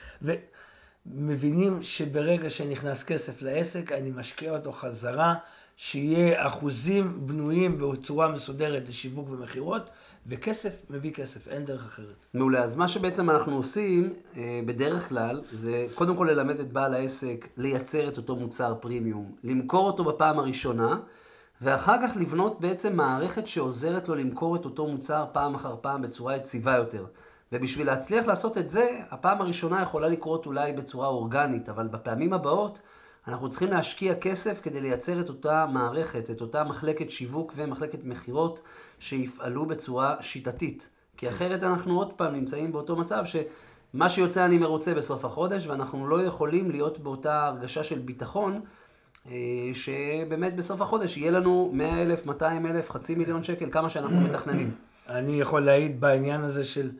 ומבינים 1.06 1.82
שברגע 1.82 2.50
שנכנס 2.50 3.04
כסף 3.04 3.42
לעסק, 3.42 3.92
אני 3.92 4.10
משקיע 4.10 4.52
אותו 4.52 4.72
חזרה, 4.72 5.34
שיהיה 5.76 6.46
אחוזים 6.46 7.26
בנויים 7.26 7.78
בצורה 7.78 8.28
מסודרת 8.28 8.88
לשיווק 8.88 9.30
ומכירות. 9.30 9.82
וכסף 10.28 10.76
מביא 10.90 11.12
כסף, 11.12 11.48
אין 11.48 11.64
דרך 11.64 11.84
אחרת. 11.84 12.26
מעולה, 12.34 12.62
אז 12.62 12.76
מה 12.76 12.88
שבעצם 12.88 13.30
אנחנו 13.30 13.56
עושים 13.56 14.12
אה, 14.36 14.60
בדרך 14.66 15.08
כלל, 15.08 15.42
זה 15.52 15.86
קודם 15.94 16.16
כל 16.16 16.28
ללמד 16.30 16.60
את 16.60 16.72
בעל 16.72 16.94
העסק 16.94 17.48
לייצר 17.56 18.08
את 18.08 18.16
אותו 18.16 18.36
מוצר 18.36 18.74
פרימיום, 18.80 19.32
למכור 19.44 19.86
אותו 19.86 20.04
בפעם 20.04 20.38
הראשונה, 20.38 20.98
ואחר 21.62 21.96
כך 22.02 22.16
לבנות 22.16 22.60
בעצם 22.60 22.96
מערכת 22.96 23.48
שעוזרת 23.48 24.08
לו 24.08 24.14
למכור 24.14 24.56
את 24.56 24.64
אותו 24.64 24.86
מוצר 24.86 25.24
פעם 25.32 25.54
אחר 25.54 25.76
פעם 25.80 26.02
בצורה 26.02 26.36
יציבה 26.36 26.76
יותר. 26.76 27.04
ובשביל 27.52 27.86
להצליח 27.86 28.26
לעשות 28.26 28.58
את 28.58 28.68
זה, 28.68 29.00
הפעם 29.10 29.40
הראשונה 29.40 29.82
יכולה 29.82 30.08
לקרות 30.08 30.46
אולי 30.46 30.72
בצורה 30.72 31.08
אורגנית, 31.08 31.68
אבל 31.68 31.88
בפעמים 31.88 32.32
הבאות 32.32 32.80
אנחנו 33.28 33.48
צריכים 33.48 33.70
להשקיע 33.70 34.14
כסף 34.14 34.60
כדי 34.62 34.80
לייצר 34.80 35.20
את 35.20 35.28
אותה 35.28 35.66
מערכת, 35.72 36.30
את 36.30 36.40
אותה 36.40 36.64
מחלקת 36.64 37.10
שיווק 37.10 37.52
ומחלקת 37.56 38.04
מכירות 38.04 38.60
שיפעלו 38.98 39.66
בצורה 39.66 40.16
שיטתית. 40.20 40.88
כי 41.16 41.28
אחרת 41.28 41.62
אנחנו 41.62 41.98
עוד 41.98 42.12
פעם 42.12 42.34
נמצאים 42.34 42.72
באותו 42.72 42.96
מצב 42.96 43.24
שמה 43.24 44.08
שיוצא 44.08 44.44
אני 44.44 44.58
מרוצה 44.58 44.94
בסוף 44.94 45.24
החודש, 45.24 45.66
ואנחנו 45.66 46.08
לא 46.08 46.22
יכולים 46.22 46.70
להיות 46.70 46.98
באותה 46.98 47.46
הרגשה 47.46 47.84
של 47.84 47.98
ביטחון, 47.98 48.60
אה, 49.30 49.34
שבאמת 49.74 50.56
בסוף 50.56 50.80
החודש 50.80 51.16
יהיה 51.16 51.30
לנו 51.30 51.70
100 51.72 52.02
אלף, 52.02 52.26
200 52.26 52.66
אלף, 52.66 52.90
חצי 52.90 53.14
מיליון 53.14 53.42
שקל, 53.42 53.68
כמה 53.70 53.88
שאנחנו 53.88 54.20
מתכננים. 54.20 54.70
אני 55.08 55.40
יכול 55.40 55.64
להעיד 55.64 56.00
בעניין 56.00 56.40
הזה 56.40 56.64
של, 56.64 56.90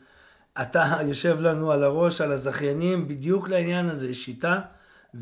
אתה 0.63 0.85
יושב 1.09 1.41
לנו 1.41 1.73
על 1.73 1.85
הראש, 1.85 2.21
על 2.21 2.33
הזכיינים, 2.33 3.09
בדיוק 3.09 3.49
לעניין 3.49 3.89
הזה, 3.89 4.15
שיטה. 4.15 4.61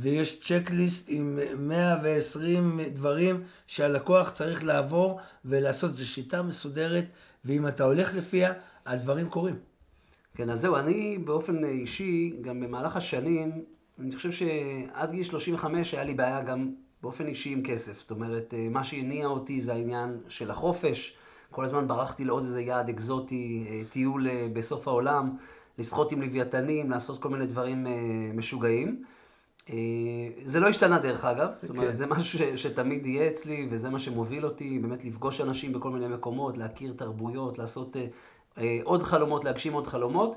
ויש 0.00 0.40
צ'קליסט 0.40 1.04
עם 1.08 1.38
120 1.58 2.80
דברים 2.94 3.42
שהלקוח 3.66 4.30
צריך 4.30 4.64
לעבור 4.64 5.20
ולעשות. 5.44 5.94
זו 5.94 6.08
שיטה 6.08 6.42
מסודרת, 6.42 7.04
ואם 7.44 7.68
אתה 7.68 7.84
הולך 7.84 8.14
לפיה, 8.14 8.52
הדברים 8.86 9.28
קורים. 9.28 9.56
כן, 10.34 10.50
אז 10.50 10.60
זהו, 10.60 10.76
אני 10.76 11.18
באופן 11.18 11.64
אישי, 11.64 12.36
גם 12.40 12.60
במהלך 12.60 12.96
השנים, 12.96 13.64
אני 13.98 14.16
חושב 14.16 14.32
שעד 14.32 15.10
גיל 15.10 15.24
35 15.24 15.94
היה 15.94 16.04
לי 16.04 16.14
בעיה 16.14 16.42
גם 16.42 16.70
באופן 17.02 17.26
אישי 17.26 17.50
עם 17.50 17.62
כסף. 17.62 18.00
זאת 18.00 18.10
אומרת, 18.10 18.54
אה, 18.54 18.68
מה 18.70 18.84
שהניע 18.84 19.26
אותי 19.26 19.60
זה 19.60 19.72
העניין 19.72 20.18
של 20.28 20.50
החופש. 20.50 21.16
כל 21.50 21.64
הזמן 21.64 21.88
ברחתי 21.88 22.24
לעוד 22.24 22.42
איזה 22.42 22.62
יעד 22.62 22.88
אקזוטי, 22.88 23.66
אה, 23.68 23.80
טיול 23.90 24.28
אה, 24.28 24.48
בסוף 24.52 24.88
העולם, 24.88 25.30
לשחות 25.78 26.12
עם 26.12 26.22
לוויתנים, 26.22 26.90
לעשות 26.90 27.22
כל 27.22 27.28
מיני 27.28 27.46
דברים 27.46 27.86
משוגעים. 28.34 29.04
אה, 29.70 29.76
זה 30.44 30.60
לא 30.60 30.68
השתנה 30.68 30.98
דרך 30.98 31.24
אגב, 31.24 31.48
זאת 31.58 31.70
אומרת, 31.70 31.88
כן. 31.88 31.96
זה 31.96 32.06
משהו 32.06 32.38
שתמיד 32.56 33.06
יהיה 33.06 33.30
אצלי, 33.30 33.68
וזה 33.70 33.90
מה 33.90 33.98
שמוביל 33.98 34.44
אותי, 34.44 34.78
באמת 34.78 35.04
לפגוש 35.04 35.40
אנשים 35.40 35.72
בכל 35.72 35.90
מיני 35.90 36.08
מקומות, 36.08 36.58
להכיר 36.58 36.94
תרבויות, 36.96 37.58
לעשות 37.58 37.96
אה, 37.96 38.06
אה, 38.58 38.78
עוד 38.84 39.02
חלומות, 39.02 39.44
להגשים 39.44 39.72
עוד 39.72 39.86
חלומות, 39.86 40.36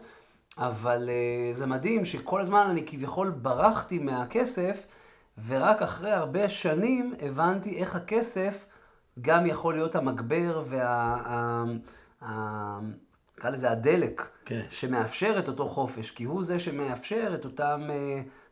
אבל 0.57 1.09
זה 1.51 1.65
מדהים 1.65 2.05
שכל 2.05 2.41
הזמן 2.41 2.67
אני 2.69 2.85
כביכול 2.85 3.29
ברחתי 3.29 3.99
מהכסף, 3.99 4.87
ורק 5.47 5.81
אחרי 5.81 6.11
הרבה 6.11 6.49
שנים 6.49 7.13
הבנתי 7.21 7.77
איך 7.77 7.95
הכסף 7.95 8.65
גם 9.21 9.45
יכול 9.45 9.73
להיות 9.73 9.95
המגבר 9.95 10.63
וה... 10.65 11.65
נקרא 13.37 13.49
לזה 13.49 13.71
הדלק, 13.71 14.27
כן. 14.45 14.61
שמאפשר 14.69 15.39
את 15.39 15.47
אותו 15.47 15.69
חופש, 15.69 16.11
כי 16.11 16.23
הוא 16.23 16.43
זה 16.43 16.59
שמאפשר 16.59 17.31
את 17.35 17.45
אותם 17.45 17.89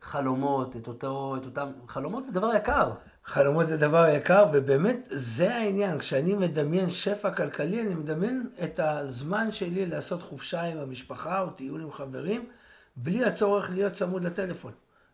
חלומות, 0.06 0.76
את, 0.76 0.88
אותו, 0.88 1.36
את 1.40 1.44
אותם... 1.44 1.68
חלומות 1.88 2.24
זה 2.24 2.32
דבר 2.32 2.54
יקר. 2.54 2.90
חלומות 3.24 3.66
זה 3.66 3.76
דבר 3.76 4.06
יקר, 4.08 4.44
ובאמת 4.52 5.08
זה 5.10 5.54
העניין. 5.54 5.98
כשאני 5.98 6.34
מדמיין 6.34 6.90
שפע 6.90 7.30
כלכלי, 7.30 7.82
אני 7.82 7.94
מדמיין 7.94 8.46
את 8.64 8.80
הזמן 8.82 9.52
שלי 9.52 9.86
לעשות 9.86 10.22
חופשה 10.22 10.62
עם 10.62 10.78
המשפחה 10.78 11.40
או 11.40 11.50
טיול 11.50 11.80
עם 11.80 11.92
חברים, 11.92 12.44
בלי 12.96 13.24
הצורך 13.24 13.70
להיות 13.70 13.92
צמוד 13.92 14.24
לטלפון, 14.24 14.72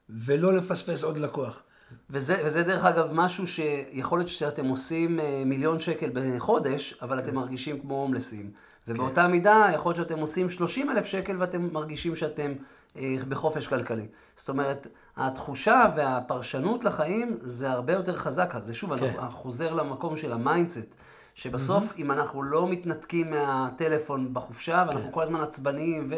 ולא 0.08 0.56
לפספס 0.56 1.02
עוד 1.02 1.18
לקוח. 1.18 1.62
וזה, 2.10 2.42
וזה 2.46 2.62
דרך 2.62 2.84
אגב 2.84 3.08
משהו 3.12 3.46
שיכול 3.46 4.18
להיות 4.18 4.28
שאתם 4.28 4.66
עושים 4.66 5.20
אה, 5.20 5.42
מיליון 5.46 5.80
שקל 5.80 6.10
בחודש, 6.14 6.94
אבל 7.02 7.18
אתם 7.18 7.34
מרגישים 7.34 7.80
כמו 7.80 7.94
הומלסים. 7.94 8.50
ובאותה 8.88 9.22
כן. 9.22 9.30
מידה, 9.30 9.66
יכול 9.74 9.90
להיות 9.90 10.08
שאתם 10.08 10.20
עושים 10.20 10.50
30 10.50 10.90
אלף 10.90 11.06
שקל 11.06 11.36
ואתם 11.38 11.68
מרגישים 11.72 12.16
שאתם 12.16 12.52
אה, 12.96 13.16
בחופש 13.28 13.66
כלכלי. 13.66 14.06
זאת 14.36 14.48
אומרת, 14.48 14.86
התחושה 15.16 15.84
והפרשנות 15.96 16.84
לחיים 16.84 17.36
זה 17.40 17.70
הרבה 17.70 17.92
יותר 17.92 18.16
חזק. 18.16 18.54
זה 18.62 18.74
שוב, 18.74 18.98
כן. 18.98 19.04
אני 19.04 19.30
חוזר 19.30 19.74
למקום 19.74 20.16
של 20.16 20.32
ה 20.32 20.39
mindset. 20.39 20.94
שבסוף, 21.34 21.92
mm-hmm. 21.92 22.00
אם 22.00 22.10
אנחנו 22.10 22.42
לא 22.42 22.68
מתנתקים 22.68 23.30
מהטלפון 23.30 24.34
בחופשה, 24.34 24.84
ואנחנו 24.88 25.06
כן. 25.06 25.12
כל 25.14 25.22
הזמן 25.22 25.40
עצבניים 25.40 26.12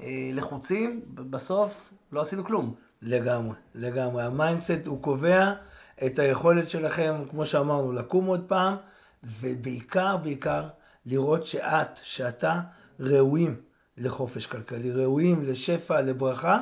ולחוצים, 0.00 1.00
בסוף 1.14 1.92
לא 2.12 2.20
עשינו 2.20 2.44
כלום. 2.44 2.74
לגמרי, 3.02 3.54
לגמרי. 3.74 4.22
ה 4.22 4.30
mindset 4.30 4.86
הוא 4.86 5.02
קובע 5.02 5.52
את 6.06 6.18
היכולת 6.18 6.70
שלכם, 6.70 7.14
כמו 7.30 7.46
שאמרנו, 7.46 7.92
לקום 7.92 8.26
עוד 8.26 8.44
פעם, 8.48 8.76
ובעיקר, 9.40 10.16
בעיקר, 10.16 10.68
לראות 11.06 11.46
שאת, 11.46 12.00
שאתה, 12.02 12.60
ראויים 13.00 13.56
לחופש 13.96 14.46
כלכלי, 14.46 14.92
ראויים 14.92 15.42
לשפע, 15.42 16.00
לברכה, 16.00 16.60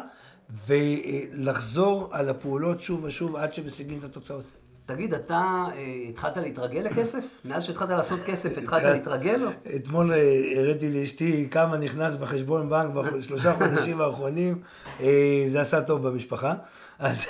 ולחזור 0.66 2.08
על 2.14 2.28
הפעולות 2.28 2.80
שוב 2.80 3.04
ושוב 3.04 3.36
עד 3.36 3.54
שמשיגים 3.54 3.98
את 3.98 4.04
התוצאות. 4.04 4.44
תגיד, 4.86 5.14
אתה 5.14 5.64
אה, 5.74 6.08
התחלת 6.08 6.36
להתרגל 6.36 6.80
לכסף? 6.80 7.40
מאז 7.44 7.64
שהתחלת 7.64 7.90
לעשות 7.90 8.20
כסף, 8.26 8.58
התחלת 8.58 8.82
להתרגל? 8.82 9.48
אתמול 9.76 10.12
אה, 10.12 10.18
הראיתי 10.56 10.90
לאשתי 10.90 11.48
כמה 11.50 11.76
נכנס 11.76 12.16
בחשבון 12.16 12.70
בנק 12.70 12.90
בשלושה 13.18 13.54
חודשים 13.54 14.00
האחרונים, 14.00 14.58
אה, 15.00 15.46
זה 15.52 15.60
עשה 15.60 15.82
טוב 15.82 16.08
במשפחה. 16.08 16.54
אז 16.98 17.24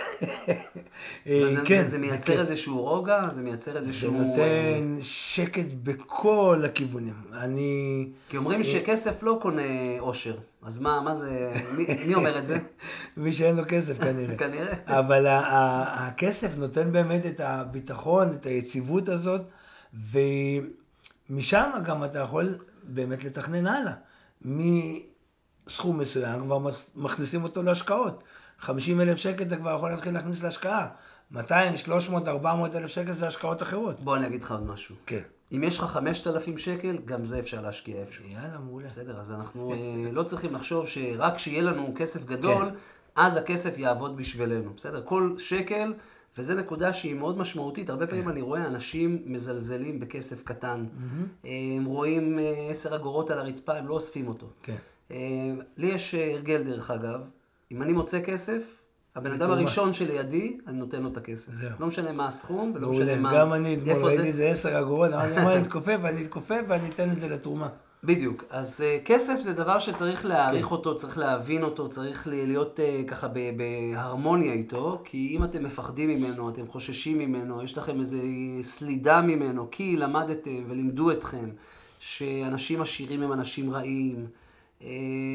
כן. 1.65 1.87
זה 1.87 1.99
מייצר 1.99 2.41
איזשהו 2.41 2.83
רוגע? 2.83 3.23
זה 3.35 3.43
מייצר 3.43 3.77
איזשהו... 3.77 4.11
זה 4.11 4.19
נותן 4.19 4.99
שקט 5.01 5.67
בכל 5.83 6.63
הכיוונים. 6.65 7.15
אני... 7.33 8.09
כי 8.29 8.37
אומרים 8.37 8.63
שכסף 8.63 9.23
לא 9.23 9.39
קונה 9.43 9.63
אושר. 9.99 10.35
אז 10.65 10.79
מה, 10.79 11.01
מה 11.01 11.15
זה, 11.15 11.53
מי, 11.77 11.87
מי 12.07 12.15
אומר 12.15 12.39
את 12.39 12.47
זה? 12.47 12.59
מי 13.17 13.33
שאין 13.33 13.57
לו 13.57 13.63
כסף 13.69 13.99
כנראה. 13.99 14.37
כנראה. 14.47 14.75
אבל 14.87 15.27
הכסף 15.87 16.57
נותן 16.57 16.93
באמת 16.93 17.27
את 17.27 17.41
הביטחון, 17.41 18.33
את 18.33 18.47
היציבות 18.47 19.09
הזאת, 19.09 19.43
ומשם 21.31 21.71
גם 21.85 22.05
אתה 22.05 22.19
יכול 22.19 22.59
באמת 22.83 23.25
לתכנן 23.25 23.67
הלאה. 23.67 23.93
מסכום 24.43 25.99
מסוים 25.99 26.41
כבר 26.45 26.59
מכניסים 26.95 27.45
אותו 27.45 27.63
להשקעות. 27.63 28.25
50 28.59 29.01
אלף 29.01 29.19
שקל 29.19 29.45
אתה 29.45 29.57
כבר 29.57 29.75
יכול 29.77 29.91
להתחיל 29.91 30.15
להכניס 30.15 30.43
להשקעה. 30.43 30.89
200, 31.31 31.77
300, 31.77 32.29
400 32.29 32.77
אלף 32.77 32.91
שקל 32.91 33.13
זה 33.13 33.27
השקעות 33.27 33.63
אחרות. 33.63 34.01
בוא 34.01 34.17
אני 34.17 34.27
אגיד 34.27 34.43
לך 34.43 34.51
עוד 34.51 34.67
משהו. 34.67 34.95
כן. 35.07 35.23
אם 35.53 35.63
יש 35.65 35.79
לך 35.79 35.85
5,000 35.85 36.59
שקל, 36.59 36.99
גם 37.05 37.25
זה 37.25 37.39
אפשר 37.39 37.61
להשקיע 37.61 38.01
איפשהו. 38.01 38.25
יאללה, 38.29 38.59
מעולה. 38.59 38.89
בסדר, 38.89 39.21
אז 39.21 39.33
אנחנו 39.33 39.73
אה, 39.73 40.13
לא 40.13 40.23
צריכים 40.23 40.55
לחשוב 40.55 40.89
שרק 40.89 41.37
כשיהיה 41.37 41.63
לנו 41.63 41.93
כסף 41.97 42.25
גדול, 42.25 42.65
כן. 42.65 42.75
אז 43.17 43.37
הכסף 43.37 43.79
יעבוד 43.79 44.17
בשבילנו. 44.17 44.71
בסדר? 44.77 45.03
כל 45.05 45.35
שקל, 45.39 45.95
וזו 46.39 46.55
נקודה 46.55 46.93
שהיא 46.93 47.15
מאוד 47.15 47.39
משמעותית. 47.39 47.91
הרבה 47.91 48.07
פעמים 48.07 48.25
כן. 48.25 48.31
אני 48.31 48.41
רואה 48.41 48.67
אנשים 48.67 49.23
מזלזלים 49.27 50.01
בכסף 50.01 50.43
קטן. 50.43 50.87
הם 51.45 51.85
רואים 51.85 52.39
10 52.71 52.91
אה, 52.91 52.97
אגורות 52.97 53.31
על 53.31 53.39
הרצפה, 53.39 53.75
הם 53.75 53.89
לא 53.89 53.95
אוספים 53.95 54.29
אותו. 54.29 54.47
כן. 54.63 54.77
אה, 55.11 55.17
לי 55.77 55.87
יש 55.87 56.15
הרגל, 56.15 56.63
דרך 56.63 56.91
אגב, 56.91 57.21
אם 57.73 57.83
אני 57.83 57.93
מוצא 57.93 58.21
כסף, 58.21 58.84
הבן 59.17 59.33
אדם 59.33 59.51
הראשון 59.51 59.93
שלידי, 59.93 60.57
אני 60.67 60.79
נותן 60.79 61.03
לו 61.03 61.09
את 61.09 61.17
הכסף. 61.17 61.53
לא 61.81 61.87
משנה 61.87 62.13
מה 62.13 62.27
הסכום, 62.27 62.73
ולא 62.75 62.91
משנה 62.91 63.17
מה... 63.17 63.35
גם 63.35 63.53
אני 63.53 63.75
אתמול 63.75 64.05
ראיתי 64.05 64.23
איזה 64.23 64.49
עשר 64.49 64.81
אגורות, 64.81 65.13
אמרתי, 65.13 65.37
אני 65.37 65.59
אתכופף, 65.63 65.99
ואני 66.03 66.25
אתכופף 66.25 66.61
ואני 66.69 66.89
אתן 66.89 67.11
את 67.13 67.21
זה 67.21 67.29
לתרומה. 67.29 67.69
בדיוק. 68.05 68.45
אז 68.51 68.81
uh, 68.81 69.05
כסף 69.05 69.41
זה 69.41 69.53
דבר 69.53 69.79
שצריך 69.79 70.27
להעריך 70.27 70.67
כן. 70.67 70.73
אותו, 70.73 70.97
צריך 70.97 71.19
להבין 71.19 71.63
אותו, 71.63 71.89
צריך 71.89 72.27
להיות 72.27 72.79
uh, 72.79 73.11
ככה 73.11 73.29
בהרמוניה 73.57 74.53
איתו, 74.53 75.03
כי 75.05 75.29
אם 75.37 75.45
אתם 75.45 75.65
מפחדים 75.65 76.11
ממנו, 76.11 76.51
אתם 76.51 76.67
חוששים 76.69 77.19
ממנו, 77.19 77.63
יש 77.63 77.79
לכם 77.79 78.01
איזו 78.01 78.19
סלידה 78.63 79.21
ממנו, 79.21 79.69
כי 79.71 79.97
למדתם 79.97 80.65
ולימדו 80.69 81.11
אתכם 81.11 81.51
שאנשים 81.99 82.83
עשירים 82.83 83.23
הם 83.23 83.33
אנשים 83.33 83.71
רעים, 83.71 84.27
uh, 84.81 84.85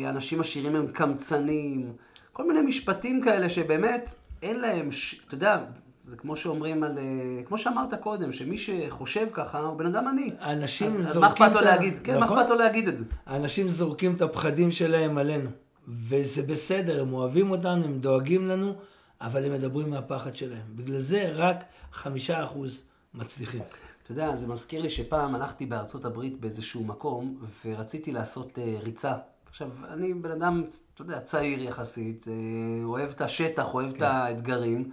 אנשים 0.10 0.42
עשירים 0.42 0.76
הם 0.76 0.88
קמצנים, 0.88 1.94
כל 2.34 2.48
מיני 2.48 2.62
משפטים 2.62 3.22
כאלה 3.22 3.50
שבאמת 3.50 4.14
אין 4.42 4.60
להם, 4.60 4.92
ש... 4.92 5.22
אתה 5.28 5.36
יודע, 5.36 5.58
זה 6.02 6.18
כמו 6.18 6.36
שאומרים 6.38 6.84
על, 6.84 6.98
אה, 6.98 7.44
כמו 7.46 7.58
שאמרת 7.58 7.94
קודם, 7.94 8.32
שמי 8.32 8.58
שחושב 8.58 9.28
ככה 9.34 9.60
הוא 9.60 9.78
בן 9.78 9.86
אדם 9.86 10.08
עני. 10.08 10.32
אנשים 10.42 10.88
אז, 10.88 10.94
זורקים 10.94 11.10
אז 11.10 11.18
מה 11.18 11.28
אכפת 11.28 11.52
לו 11.54 11.62
להגיד, 11.62 12.00
כן, 12.04 12.18
נכון? 12.18 12.38
מה 12.38 12.42
אכפת 12.42 12.52
לו 12.52 12.56
להגיד 12.58 12.88
את 12.88 12.98
זה? 12.98 13.04
אנשים 13.28 13.70
זורקים 13.70 14.16
את 14.16 14.22
הפחדים 14.22 14.72
שלהם 14.72 15.18
עלינו, 15.18 15.50
וזה 15.88 16.42
בסדר, 16.42 17.02
הם 17.02 17.14
אוהבים 17.14 17.52
אותנו, 17.52 17.86
הם 17.86 18.00
דואגים 18.00 18.48
לנו, 18.48 18.74
אבל 19.22 19.46
הם 19.46 19.52
מדברים 19.52 19.90
מהפחד 19.90 20.36
שלהם. 20.36 20.66
בגלל 20.76 21.02
זה 21.02 21.30
רק 21.34 21.64
חמישה 21.92 22.44
אחוז 22.44 22.82
מצליחים. 23.14 23.62
אתה 24.04 24.12
יודע, 24.12 24.36
זה 24.36 24.48
מזכיר 24.48 24.82
לי 24.82 24.90
שפעם 24.90 25.36
הלכתי 25.36 25.66
בארצות 25.66 26.06
הברית 26.06 26.40
באיזשהו 26.40 26.84
מקום, 26.84 27.40
ורציתי 27.66 28.12
לעשות 28.12 28.58
uh, 28.58 28.84
ריצה. 28.84 29.14
עכשיו, 29.50 29.70
אני 29.88 30.14
בן 30.14 30.32
אדם, 30.32 30.64
אתה 30.94 31.02
יודע, 31.02 31.20
צעיר 31.20 31.64
יחסית, 31.64 32.26
uh, 32.28 32.86
אוהב 32.86 33.10
את 33.10 33.22
השטח, 33.22 33.74
אוהב 33.74 33.92
כן. 33.92 33.98
את 33.98 34.02
האתגרים. 34.02 34.92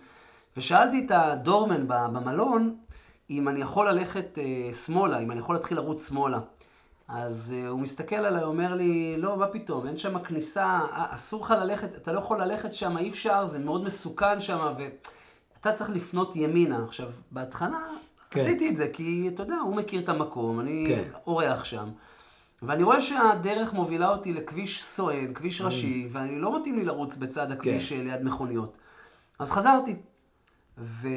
ושאלתי 0.56 1.06
את 1.06 1.10
הדורמן 1.10 1.88
במלון, 1.88 2.76
אם 3.30 3.48
אני 3.48 3.60
יכול 3.60 3.88
ללכת 3.88 4.38
אה, 4.38 4.74
שמאלה, 4.74 5.18
אם 5.18 5.30
אני 5.30 5.40
יכול 5.40 5.54
להתחיל 5.54 5.76
לרוץ 5.76 6.08
שמאלה. 6.08 6.38
אז 7.08 7.54
אה, 7.56 7.68
הוא 7.68 7.80
מסתכל 7.80 8.16
עליי, 8.16 8.42
אומר 8.42 8.74
לי, 8.74 9.16
לא, 9.18 9.36
מה 9.36 9.46
פתאום, 9.46 9.86
אין 9.86 9.98
שם 9.98 10.18
כניסה, 10.18 10.64
אה, 10.64 11.06
אסור 11.10 11.44
לך 11.44 11.50
ללכת, 11.50 11.96
אתה 11.96 12.12
לא 12.12 12.18
יכול 12.18 12.42
ללכת 12.42 12.74
שם, 12.74 12.98
אי 12.98 13.10
אפשר, 13.10 13.46
זה 13.46 13.58
מאוד 13.58 13.84
מסוכן 13.84 14.40
שם, 14.40 14.74
ואתה 14.78 15.72
צריך 15.72 15.90
לפנות 15.90 16.36
ימינה. 16.36 16.84
עכשיו, 16.84 17.10
בהתחלה 17.30 17.80
כן. 18.30 18.40
עשיתי 18.40 18.68
את 18.68 18.76
זה, 18.76 18.88
כי 18.92 19.30
אתה 19.34 19.42
יודע, 19.42 19.56
הוא 19.56 19.76
מכיר 19.76 20.00
את 20.00 20.08
המקום, 20.08 20.60
אני 20.60 20.84
כן. 20.88 21.10
אורח 21.26 21.64
שם. 21.64 21.88
ואני 22.62 22.82
רואה 22.82 23.00
שהדרך 23.00 23.72
מובילה 23.72 24.08
אותי 24.08 24.32
לכביש 24.32 24.84
סואן, 24.84 25.34
כביש 25.34 25.60
ראשי, 25.60 26.08
ואני 26.12 26.38
לא 26.38 26.60
מתאים 26.60 26.78
לי 26.78 26.84
לרוץ 26.84 27.16
בצד 27.16 27.52
הכביש 27.52 27.92
כן. 27.92 28.04
ליד 28.04 28.22
מכוניות. 28.22 28.78
אז 29.38 29.50
חזרתי. 29.50 29.96
ו... 30.78 31.08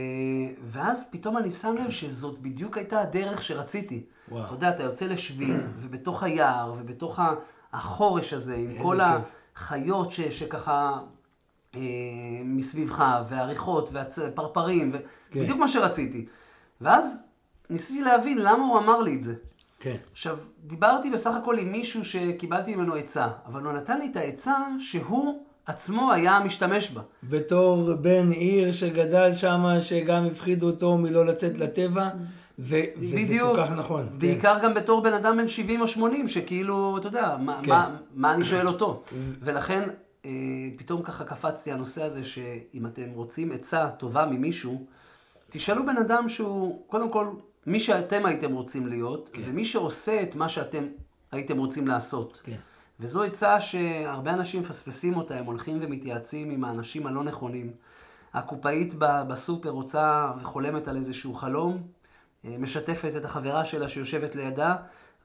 ואז 0.63 1.09
פתאום 1.11 1.37
אני 1.37 1.51
שם 1.51 1.75
לב 1.75 1.89
שזאת 1.89 2.39
בדיוק 2.39 2.77
הייתה 2.77 3.01
הדרך 3.01 3.43
שרציתי. 3.43 4.05
וואו. 4.29 4.45
אתה 4.45 4.53
יודע, 4.53 4.69
אתה 4.69 4.83
יוצא 4.83 5.05
לשביל, 5.05 5.57
ובתוך 5.81 6.23
היער, 6.23 6.75
ובתוך 6.77 7.19
החורש 7.73 8.33
הזה, 8.33 8.55
עם 8.55 8.83
כל 8.83 8.99
החיות 9.01 10.11
ש... 10.11 10.21
שככה 10.21 10.99
אה, 11.75 11.81
מסביבך, 12.43 13.05
והריחות, 13.29 13.89
והפרפרים, 13.91 14.89
ו... 14.93 14.97
כן. 15.31 15.41
בדיוק 15.41 15.59
מה 15.59 15.67
שרציתי. 15.67 16.25
ואז 16.81 17.27
ניסיתי 17.69 18.01
להבין 18.01 18.37
למה 18.37 18.65
הוא 18.65 18.79
אמר 18.79 19.01
לי 19.01 19.15
את 19.15 19.21
זה. 19.21 19.33
כן. 19.79 19.95
עכשיו, 20.11 20.37
דיברתי 20.63 21.09
בסך 21.09 21.35
הכל 21.35 21.57
עם 21.57 21.71
מישהו 21.71 22.05
שקיבלתי 22.05 22.75
ממנו 22.75 22.95
עצה, 22.95 23.27
אבל 23.45 23.63
הוא 23.63 23.73
נתן 23.73 23.99
לי 23.99 24.07
את 24.11 24.15
העצה 24.15 24.57
שהוא... 24.79 25.49
עצמו 25.69 26.11
היה 26.13 26.39
משתמש 26.45 26.91
בה. 26.91 27.01
בתור 27.23 27.93
בן 27.93 28.31
עיר 28.31 28.71
שגדל 28.71 29.35
שם, 29.35 29.63
שגם 29.79 30.25
הפחידו 30.25 30.67
אותו 30.67 30.97
מלא 30.97 31.25
לצאת 31.25 31.57
לטבע, 31.57 32.09
ו- 32.59 32.75
וזה 32.97 33.39
כל 33.39 33.57
כך 33.57 33.71
נכון. 33.71 34.07
כן. 34.09 34.19
בעיקר 34.19 34.59
כן. 34.59 34.63
גם 34.63 34.73
בתור 34.73 35.01
בן 35.01 35.13
אדם 35.13 35.37
בן 35.37 35.47
70 35.47 35.81
או 35.81 35.87
80, 35.87 36.27
שכאילו, 36.27 36.97
אתה 36.97 37.07
יודע, 37.07 37.37
מה, 37.39 37.59
כן. 37.63 37.69
מה, 37.69 37.95
מה 38.13 38.33
אני 38.33 38.43
שואל 38.43 38.67
אותו? 38.67 39.03
ולכן, 39.41 39.89
אה, 40.25 40.31
פתאום 40.77 41.01
ככה 41.01 41.23
קפצתי 41.23 41.71
הנושא 41.71 42.03
הזה, 42.03 42.23
שאם 42.23 42.85
אתם 42.85 43.09
רוצים 43.13 43.51
עצה 43.51 43.89
טובה 43.97 44.25
ממישהו, 44.25 44.85
תשאלו 45.49 45.85
בן 45.85 45.97
אדם 45.97 46.29
שהוא, 46.29 46.81
קודם 46.87 47.09
כל, 47.09 47.27
מי 47.67 47.79
שאתם 47.79 48.25
הייתם 48.25 48.53
רוצים 48.53 48.87
להיות, 48.87 49.29
כן. 49.33 49.41
ומי 49.45 49.65
שעושה 49.65 50.23
את 50.23 50.35
מה 50.35 50.49
שאתם 50.49 50.83
הייתם 51.31 51.57
רוצים 51.57 51.87
לעשות. 51.87 52.41
כן. 52.43 52.57
וזו 52.99 53.23
עצה 53.23 53.61
שהרבה 53.61 54.33
אנשים 54.33 54.61
מפספסים 54.61 55.17
אותה, 55.17 55.35
הם 55.35 55.45
הולכים 55.45 55.79
ומתייעצים 55.81 56.49
עם 56.49 56.63
האנשים 56.63 57.07
הלא 57.07 57.23
נכונים. 57.23 57.71
הקופאית 58.33 58.93
בסופר 58.99 59.69
רוצה 59.69 60.31
וחולמת 60.41 60.87
על 60.87 60.95
איזשהו 60.95 61.33
חלום, 61.33 61.83
אה, 62.45 62.55
משתפת 62.59 63.11
את 63.17 63.25
החברה 63.25 63.65
שלה 63.65 63.89
שיושבת 63.89 64.35
לידה, 64.35 64.75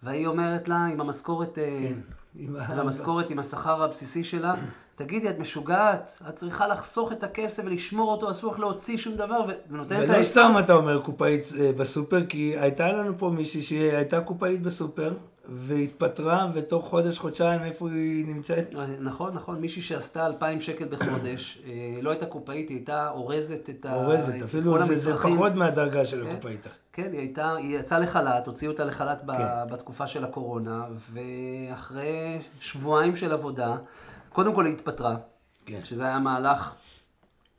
והיא 0.02 0.26
אומרת 0.26 0.68
לה, 0.68 0.86
עם 0.86 1.00
המשכורת, 1.00 1.58
אה, 1.58 1.78
כן, 1.80 1.94
עם 2.36 2.56
המשכורת, 2.56 3.30
עם 3.30 3.38
השכר 3.38 3.82
הבסיסי 3.82 4.24
שלה, 4.24 4.54
תגידי, 4.94 5.30
את 5.30 5.38
משוגעת? 5.38 6.18
את 6.28 6.34
צריכה 6.34 6.66
לחסוך 6.68 7.12
את 7.12 7.22
הכסף 7.22 7.62
ולשמור 7.66 8.12
אותו, 8.12 8.30
אסור 8.30 8.52
לך 8.52 8.58
להוציא 8.58 8.96
שום 8.96 9.14
דבר, 9.14 9.40
ונותנת 9.70 10.04
את 10.04 10.10
העצה. 10.10 10.14
ולא 10.14 10.22
סתם 10.22 10.54
אתה 10.64 10.72
אומר 10.72 11.02
קופאית 11.02 11.52
אה, 11.60 11.72
בסופר, 11.76 12.26
כי 12.26 12.54
הייתה 12.58 12.92
לנו 12.92 13.18
פה 13.18 13.30
מישהי 13.30 13.62
שהייתה 13.62 14.20
קופאית 14.20 14.62
בסופר, 14.62 15.14
והתפטרה, 15.48 16.50
ותוך 16.54 16.88
חודש, 16.88 17.18
חודשיים, 17.18 17.62
איפה 17.62 17.88
היא 17.90 18.26
נמצאת? 18.26 18.74
נכון, 19.00 19.34
נכון, 19.34 19.60
מישהי 19.60 19.82
שעשתה 19.82 20.26
אלפיים 20.26 20.60
שקל 20.60 20.84
בחודש, 20.84 21.62
אה, 21.66 22.02
לא 22.02 22.10
הייתה 22.10 22.26
קופאית, 22.26 22.68
היא 22.68 22.76
הייתה 22.76 23.10
אורזת 23.10 23.70
את 23.70 23.86
ה... 23.86 23.94
אורזת, 23.94 24.34
אפילו 24.44 24.86
זה, 24.86 24.98
זה 24.98 25.16
פחות 25.18 25.54
מהדרגה 25.54 26.06
של 26.06 26.24
כן, 26.24 26.30
הקופאית. 26.30 26.66
כן, 26.92 27.08
היא 27.12 27.20
הייתה, 27.20 27.54
היא 27.54 27.78
יצאה 27.78 27.98
לחל"ת, 27.98 28.46
הוציאו 28.46 28.72
אותה 28.72 28.84
לחל"ת 28.84 29.20
כן. 29.26 29.34
בתקופה 29.70 30.06
של 30.06 30.24
הקורונה, 30.24 30.84
ואחרי 31.12 32.38
שבועיים 32.60 33.16
של 33.16 33.32
עבודה, 33.32 33.76
קודם 34.34 34.54
כל 34.54 34.66
היא 34.66 34.74
התפטרה, 34.74 35.16
כן. 35.66 35.80
שזה 35.84 36.04
היה 36.04 36.18
מהלך 36.18 36.74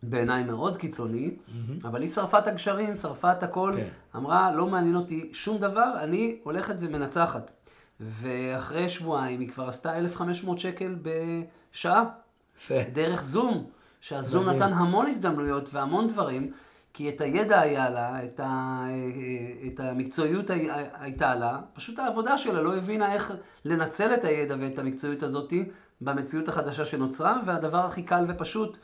בעיניי 0.04 0.44
מאוד 0.44 0.78
קיצוני, 0.78 1.32
mm-hmm. 1.32 1.88
אבל 1.88 2.02
היא 2.02 2.10
שרפה 2.10 2.40
את 2.40 2.48
הגשרים, 2.48 2.96
שרפה 2.96 3.32
את 3.32 3.44
הכל, 3.44 3.74
כן. 3.78 3.88
אמרה, 4.16 4.52
לא 4.52 4.68
מעניין 4.68 4.96
אותי 4.96 5.30
שום 5.34 5.58
דבר, 5.58 5.94
אני 6.00 6.40
הולכת 6.44 6.76
ומנצחת. 6.80 7.52
ואחרי 8.00 8.90
שבועיים 8.90 9.40
היא 9.40 9.50
כבר 9.50 9.68
עשתה 9.68 9.98
1,500 9.98 10.60
שקל 10.60 10.96
בשעה. 11.02 12.04
יפה. 12.58 12.76
דרך 12.94 13.24
זום, 13.24 13.70
שהזום 14.02 14.50
נתן 14.50 14.74
המון 14.74 15.08
הזדמנויות 15.08 15.70
והמון 15.74 16.08
דברים, 16.08 16.52
כי 16.94 17.10
את 17.10 17.22
הידע 17.22 17.60
היה 17.60 17.90
לה, 17.90 18.24
את, 18.24 18.40
ה, 18.40 18.86
את 19.68 19.80
המקצועיות 19.80 20.50
הייתה 20.94 21.36
לה, 21.36 21.60
פשוט 21.74 22.00
העבודה 22.00 22.38
שלה 22.38 22.62
לא 22.62 22.78
הבינה 22.78 23.14
איך 23.14 23.34
לנצל 23.66 24.14
את 24.14 24.24
הידע 24.24 24.56
ואת 24.60 24.80
המקצועיות 24.80 25.24
הזאת 25.24 25.54
במציאות 26.02 26.48
החדשה 26.48 26.86
שנוצרה, 26.86 27.40
והדבר 27.46 27.86
הכי 27.86 28.04
קל 28.04 28.26
ופשוט 28.28 28.78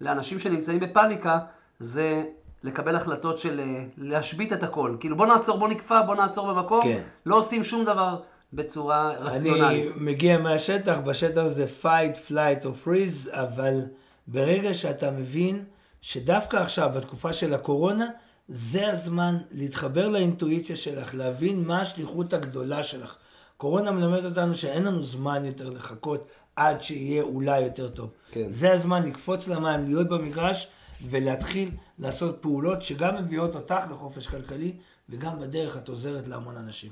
לאנשים 0.00 0.38
שנמצאים 0.38 0.80
בפאניקה 0.80 1.38
זה 1.80 2.24
לקבל 2.62 2.96
החלטות 2.96 3.38
של 3.38 3.60
להשבית 3.96 4.52
את 4.52 4.62
הכל. 4.62 4.96
כאילו 5.00 5.16
בוא 5.16 5.26
נעצור, 5.26 5.58
בוא 5.58 5.68
נקפא, 5.68 6.02
בוא 6.02 6.14
נעצור 6.14 6.52
במקום, 6.52 6.82
כן. 6.82 7.02
לא 7.26 7.36
עושים 7.36 7.64
שום 7.64 7.84
דבר. 7.84 8.20
בצורה 8.52 9.12
רציונלית. 9.18 9.92
אני 9.92 10.00
מגיע 10.04 10.38
מהשטח, 10.38 10.98
בשטח 10.98 11.46
זה 11.46 11.66
fight, 11.82 12.30
flight 12.30 12.64
or 12.64 12.86
freeze, 12.86 13.30
אבל 13.30 13.80
ברגע 14.26 14.74
שאתה 14.74 15.10
מבין 15.10 15.64
שדווקא 16.00 16.56
עכשיו, 16.56 16.90
בתקופה 16.96 17.32
של 17.32 17.54
הקורונה, 17.54 18.06
זה 18.48 18.88
הזמן 18.88 19.36
להתחבר 19.50 20.08
לאינטואיציה 20.08 20.76
שלך, 20.76 21.14
להבין 21.14 21.64
מה 21.64 21.80
השליחות 21.80 22.32
הגדולה 22.32 22.82
שלך. 22.82 23.16
קורונה 23.56 23.90
מלמד 23.90 24.24
אותנו 24.24 24.54
שאין 24.54 24.82
לנו 24.84 25.04
זמן 25.04 25.44
יותר 25.44 25.70
לחכות 25.70 26.28
עד 26.56 26.82
שיהיה 26.82 27.22
אולי 27.22 27.60
יותר 27.60 27.88
טוב. 27.88 28.10
כן. 28.30 28.46
זה 28.50 28.72
הזמן 28.72 29.06
לקפוץ 29.06 29.48
למים, 29.48 29.84
להיות 29.84 30.08
במגרש 30.08 30.68
ולהתחיל 31.02 31.70
לעשות 31.98 32.38
פעולות 32.40 32.82
שגם 32.82 33.16
מביאות 33.16 33.54
אותך 33.54 33.90
לחופש 33.90 34.26
כלכלי 34.26 34.72
וגם 35.08 35.38
בדרך 35.38 35.76
את 35.76 35.88
עוזרת 35.88 36.28
להמון 36.28 36.56
אנשים. 36.56 36.90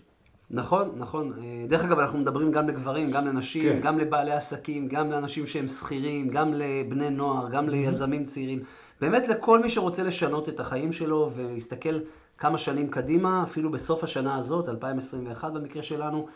נכון, 0.50 0.92
נכון. 0.96 1.32
אה, 1.38 1.66
דרך 1.68 1.84
אגב, 1.84 1.98
אנחנו 1.98 2.18
מדברים 2.18 2.52
גם 2.52 2.68
לגברים, 2.68 3.10
גם 3.10 3.26
לנשים, 3.26 3.72
כן. 3.72 3.80
גם 3.80 3.98
לבעלי 3.98 4.32
עסקים, 4.32 4.88
גם 4.88 5.10
לאנשים 5.10 5.46
שהם 5.46 5.68
שכירים, 5.68 6.28
גם 6.28 6.54
לבני 6.54 7.10
נוער, 7.10 7.50
גם 7.50 7.68
ליזמים 7.68 8.24
צעירים. 8.24 8.62
באמת 9.00 9.28
לכל 9.28 9.62
מי 9.62 9.70
שרוצה 9.70 10.02
לשנות 10.02 10.48
את 10.48 10.60
החיים 10.60 10.92
שלו 10.92 11.30
ולהסתכל 11.34 11.98
כמה 12.38 12.58
שנים 12.58 12.90
קדימה, 12.90 13.42
אפילו 13.42 13.70
בסוף 13.70 14.04
השנה 14.04 14.36
הזאת, 14.36 14.68
2021 14.68 15.52
במקרה 15.52 15.82
שלנו, 15.82 16.26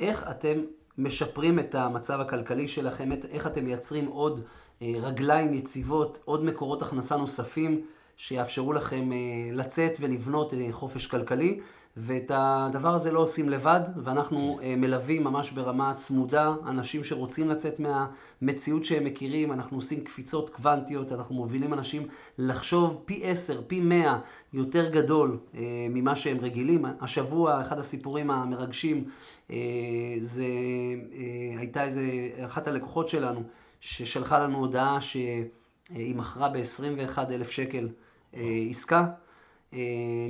איך 0.00 0.24
אתם 0.30 0.58
משפרים 0.98 1.58
את 1.58 1.74
המצב 1.74 2.20
הכלכלי 2.20 2.68
שלכם, 2.68 3.12
איך 3.30 3.46
אתם 3.46 3.64
מייצרים 3.64 4.06
עוד 4.06 4.40
אה, 4.82 4.92
רגליים 5.00 5.54
יציבות, 5.54 6.18
עוד 6.24 6.44
מקורות 6.44 6.82
הכנסה 6.82 7.16
נוספים 7.16 7.80
שיאפשרו 8.16 8.72
לכם 8.72 9.12
אה, 9.12 9.16
לצאת 9.52 9.96
ולבנות 10.00 10.52
חופש 10.72 11.06
כלכלי. 11.06 11.60
ואת 12.00 12.30
הדבר 12.34 12.94
הזה 12.94 13.12
לא 13.12 13.20
עושים 13.20 13.48
לבד, 13.48 13.80
ואנחנו 13.96 14.58
כן. 14.60 14.80
מלווים 14.80 15.24
ממש 15.24 15.50
ברמה 15.50 15.94
צמודה 15.94 16.54
אנשים 16.66 17.04
שרוצים 17.04 17.50
לצאת 17.50 17.80
מהמציאות 17.80 18.84
שהם 18.84 19.04
מכירים, 19.04 19.52
אנחנו 19.52 19.76
עושים 19.76 20.00
קפיצות 20.00 20.50
קוונטיות, 20.50 21.12
אנחנו 21.12 21.34
מובילים 21.34 21.72
אנשים 21.74 22.06
לחשוב 22.38 23.02
פי 23.04 23.20
עשר, 23.24 23.60
פי 23.66 23.80
מאה 23.80 24.18
יותר 24.52 24.90
גדול 24.90 25.38
אה, 25.54 25.60
ממה 25.90 26.16
שהם 26.16 26.38
רגילים. 26.40 26.84
השבוע, 27.00 27.62
אחד 27.62 27.78
הסיפורים 27.78 28.30
המרגשים, 28.30 29.04
זה 30.20 30.46
הייתה 31.58 31.84
איזה, 31.84 32.02
אחת 32.44 32.66
הלקוחות 32.66 33.08
שלנו, 33.08 33.42
ששלחה 33.80 34.38
לנו 34.38 34.58
הודעה 34.58 35.00
שהיא 35.00 36.14
מכרה 36.14 36.48
ב-21 36.48 37.18
אלף 37.30 37.50
שקל 37.50 37.88
עסקה. 38.70 39.06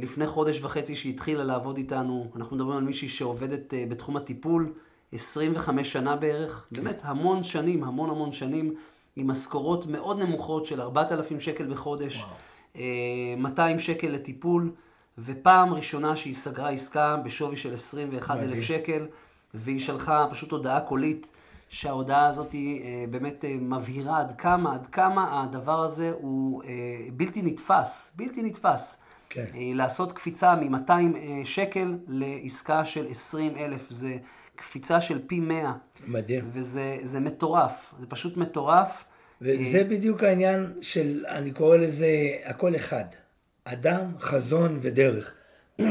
לפני 0.03 0.27
חודש 0.27 0.63
וחצי 0.63 0.97
שהיא 0.97 1.13
התחילה 1.13 1.45
לעבוד 1.45 1.77
איתנו, 1.77 2.31
אנחנו 2.37 2.57
מדברים 2.57 2.79
על 2.79 2.85
מישהי 2.85 3.09
שעובדת 3.09 3.75
בתחום 3.89 4.17
הטיפול, 4.17 4.73
25 5.13 5.93
שנה 5.93 6.17
בערך, 6.17 6.67
כן. 6.75 6.83
באמת 6.83 7.01
המון 7.05 7.43
שנים, 7.43 7.85
המון 7.85 8.11
המון 8.11 8.33
שנים, 8.33 8.75
עם 9.17 9.27
משכורות 9.27 9.87
מאוד 9.87 10.23
נמוכות 10.23 10.67
של 10.67 10.81
4,000 10.81 11.41
שקל 11.41 11.67
בחודש, 11.71 12.23
וואו. 12.23 12.85
200 13.37 13.79
שקל 13.79 14.09
לטיפול, 14.09 14.73
ופעם 15.25 15.75
ראשונה 15.75 16.17
שהיא 16.17 16.35
סגרה 16.35 16.71
עסקה 16.71 17.17
בשווי 17.25 17.57
של 17.57 17.75
21,000 17.75 18.63
שקל, 18.63 19.07
והיא 19.55 19.81
שלחה 19.81 20.27
פשוט 20.31 20.53
הודעה 20.53 20.81
קולית. 20.81 21.31
שההודעה 21.69 22.27
הזאת 22.27 22.53
היא 22.53 22.83
אה, 22.83 23.05
באמת 23.11 23.45
אה, 23.45 23.55
מבהירה 23.61 24.21
עד 24.21 24.33
כמה, 24.39 24.75
עד 24.75 24.87
כמה 24.87 25.43
הדבר 25.43 25.83
הזה 25.83 26.13
הוא 26.21 26.63
אה, 26.63 26.69
בלתי 27.13 27.43
נתפס, 27.43 28.13
בלתי 28.17 28.43
נתפס. 28.43 28.99
כן. 29.31 29.45
לעשות 29.55 30.13
קפיצה 30.13 30.55
מ-200 30.55 30.93
שקל 31.45 31.95
לעסקה 32.07 32.85
של 32.85 33.07
20 33.11 33.57
אלף, 33.57 33.91
זה 33.91 34.17
קפיצה 34.57 35.01
של 35.01 35.21
פי 35.27 35.41
100. 35.41 35.73
מדהים. 36.07 36.45
וזה 36.53 37.21
מטורף, 37.21 37.95
זה 38.01 38.07
פשוט 38.07 38.37
מטורף. 38.37 39.05
וזה 39.43 39.85
בדיוק 39.85 40.23
העניין 40.23 40.73
של, 40.81 41.25
אני 41.29 41.51
קורא 41.51 41.77
לזה 41.77 42.09
הכל 42.45 42.77
אחד. 42.77 43.05
אדם, 43.73 44.13
חזון 44.21 44.79
ודרך. 44.83 45.35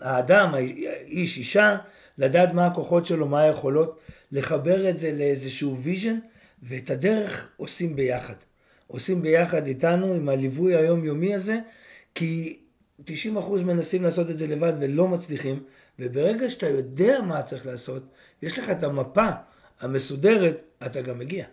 האדם, 0.00 0.54
האיש, 0.54 1.38
אישה, 1.38 1.76
לדעת 2.18 2.52
מה 2.52 2.66
הכוחות 2.66 3.06
שלו, 3.06 3.28
מה 3.28 3.40
היכולות, 3.42 3.98
לחבר 4.32 4.90
את 4.90 4.98
זה 4.98 5.12
לאיזשהו 5.12 5.78
vision, 5.78 6.18
ואת 6.62 6.90
הדרך 6.90 7.48
עושים 7.56 7.96
ביחד. 7.96 8.34
עושים 8.86 9.22
ביחד 9.22 9.66
איתנו 9.66 10.14
עם 10.14 10.28
הליווי 10.28 10.76
היומיומי 10.76 11.34
הזה, 11.34 11.58
כי 12.14 12.58
90% 13.04 13.08
מנסים 13.64 14.02
לעשות 14.02 14.30
את 14.30 14.38
זה 14.38 14.46
לבד 14.46 14.72
ולא 14.80 15.08
מצליחים, 15.08 15.62
וברגע 15.98 16.50
שאתה 16.50 16.68
יודע 16.68 17.20
מה 17.20 17.42
צריך 17.42 17.66
לעשות, 17.66 18.02
יש 18.42 18.58
לך 18.58 18.70
את 18.70 18.84
המפה 18.84 19.28
המסודרת, 19.80 20.62
אתה 20.86 21.00
גם 21.00 21.18
מגיע. 21.18 21.44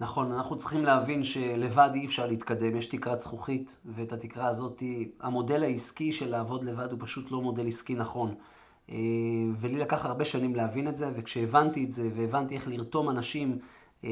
נכון, 0.00 0.32
אנחנו 0.32 0.56
צריכים 0.56 0.84
להבין 0.84 1.24
שלבד 1.24 1.90
אי 1.94 2.06
אפשר 2.06 2.26
להתקדם, 2.26 2.76
יש 2.76 2.86
תקרת 2.86 3.20
זכוכית, 3.20 3.76
ואת 3.86 4.12
התקרה 4.12 4.46
הזאת, 4.46 4.82
המודל 5.20 5.62
העסקי 5.62 6.12
של 6.12 6.30
לעבוד 6.30 6.64
לבד 6.64 6.92
הוא 6.92 6.98
פשוט 7.02 7.30
לא 7.30 7.40
מודל 7.40 7.68
עסקי 7.68 7.94
נכון. 7.94 8.34
אה, 8.90 8.96
ולי 9.56 9.78
לקח 9.78 10.04
הרבה 10.04 10.24
שנים 10.24 10.54
להבין 10.54 10.88
את 10.88 10.96
זה, 10.96 11.10
וכשהבנתי 11.16 11.84
את 11.84 11.90
זה, 11.90 12.08
והבנתי 12.14 12.54
איך 12.54 12.68
לרתום 12.68 13.10
אנשים 13.10 13.58
אה, 14.04 14.10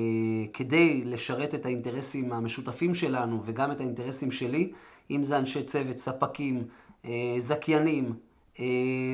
כדי 0.52 1.04
לשרת 1.04 1.54
את 1.54 1.66
האינטרסים 1.66 2.32
המשותפים 2.32 2.94
שלנו, 2.94 3.40
וגם 3.44 3.72
את 3.72 3.80
האינטרסים 3.80 4.30
שלי, 4.30 4.72
אם 5.10 5.22
זה 5.22 5.38
אנשי 5.38 5.62
צוות, 5.62 5.96
ספקים, 5.96 6.64
אה, 7.04 7.34
זכיינים, 7.38 8.14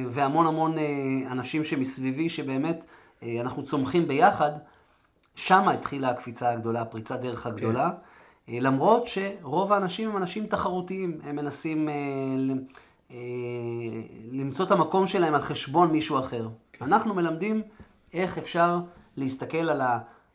והמון 0.08 0.46
המון 0.46 0.74
אנשים 1.30 1.64
שמסביבי, 1.64 2.28
שבאמת 2.28 2.84
אנחנו 3.22 3.62
צומחים 3.62 4.08
ביחד, 4.08 4.50
שם 5.38 5.68
התחילה 5.68 6.10
הקפיצה 6.10 6.50
הגדולה, 6.50 6.80
הפריצת 6.80 7.20
דרך 7.20 7.46
הגדולה. 7.46 7.90
כן. 8.46 8.52
למרות 8.60 9.06
שרוב 9.06 9.72
האנשים 9.72 10.10
הם 10.10 10.16
אנשים 10.16 10.46
תחרותיים, 10.46 11.20
הם 11.24 11.36
מנסים 11.36 11.88
אה, 11.88 13.16
למצוא 14.32 14.64
את 14.64 14.70
המקום 14.70 15.06
שלהם 15.06 15.34
על 15.34 15.40
חשבון 15.40 15.90
מישהו 15.90 16.18
אחר. 16.18 16.48
כן. 16.72 16.84
אנחנו 16.84 17.14
מלמדים 17.14 17.62
איך 18.12 18.38
אפשר 18.38 18.78
להסתכל 19.16 19.70
על 19.70 19.82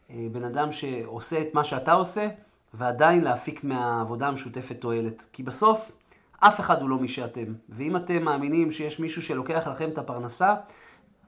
הבן 0.09 0.43
אדם 0.43 0.71
שעושה 0.71 1.41
את 1.41 1.53
מה 1.53 1.63
שאתה 1.63 1.93
עושה, 1.93 2.27
ועדיין 2.73 3.23
להפיק 3.23 3.63
מהעבודה 3.63 4.27
המשותפת 4.27 4.75
תועלת. 4.81 5.25
כי 5.33 5.43
בסוף, 5.43 5.91
אף 6.39 6.59
אחד 6.59 6.81
הוא 6.81 6.89
לא 6.89 6.97
מי 6.97 7.07
שאתם. 7.07 7.53
ואם 7.69 7.95
אתם 7.95 8.23
מאמינים 8.23 8.71
שיש 8.71 8.99
מישהו 8.99 9.21
שלוקח 9.21 9.67
לכם 9.67 9.89
את 9.89 9.97
הפרנסה, 9.97 10.55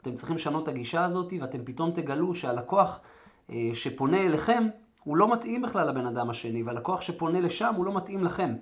אתם 0.01 0.13
צריכים 0.13 0.35
לשנות 0.35 0.63
את 0.63 0.67
הגישה 0.67 1.03
הזאת, 1.03 1.33
ואתם 1.41 1.59
פתאום 1.65 1.91
תגלו 1.91 2.35
שהלקוח 2.35 2.89
אה, 2.89 3.14
שפונה 3.73 4.21
אליכם, 4.21 4.63
הוא 5.03 5.17
לא 5.17 5.33
מתאים 5.33 5.61
בכלל 5.61 5.89
לבן 5.89 6.05
אדם 6.05 6.29
השני, 6.29 6.63
והלקוח 6.63 7.01
שפונה 7.01 7.39
לשם 7.39 7.73
הוא 7.77 7.85
לא 7.85 7.95
מתאים 7.95 8.23
לכם. 8.23 8.53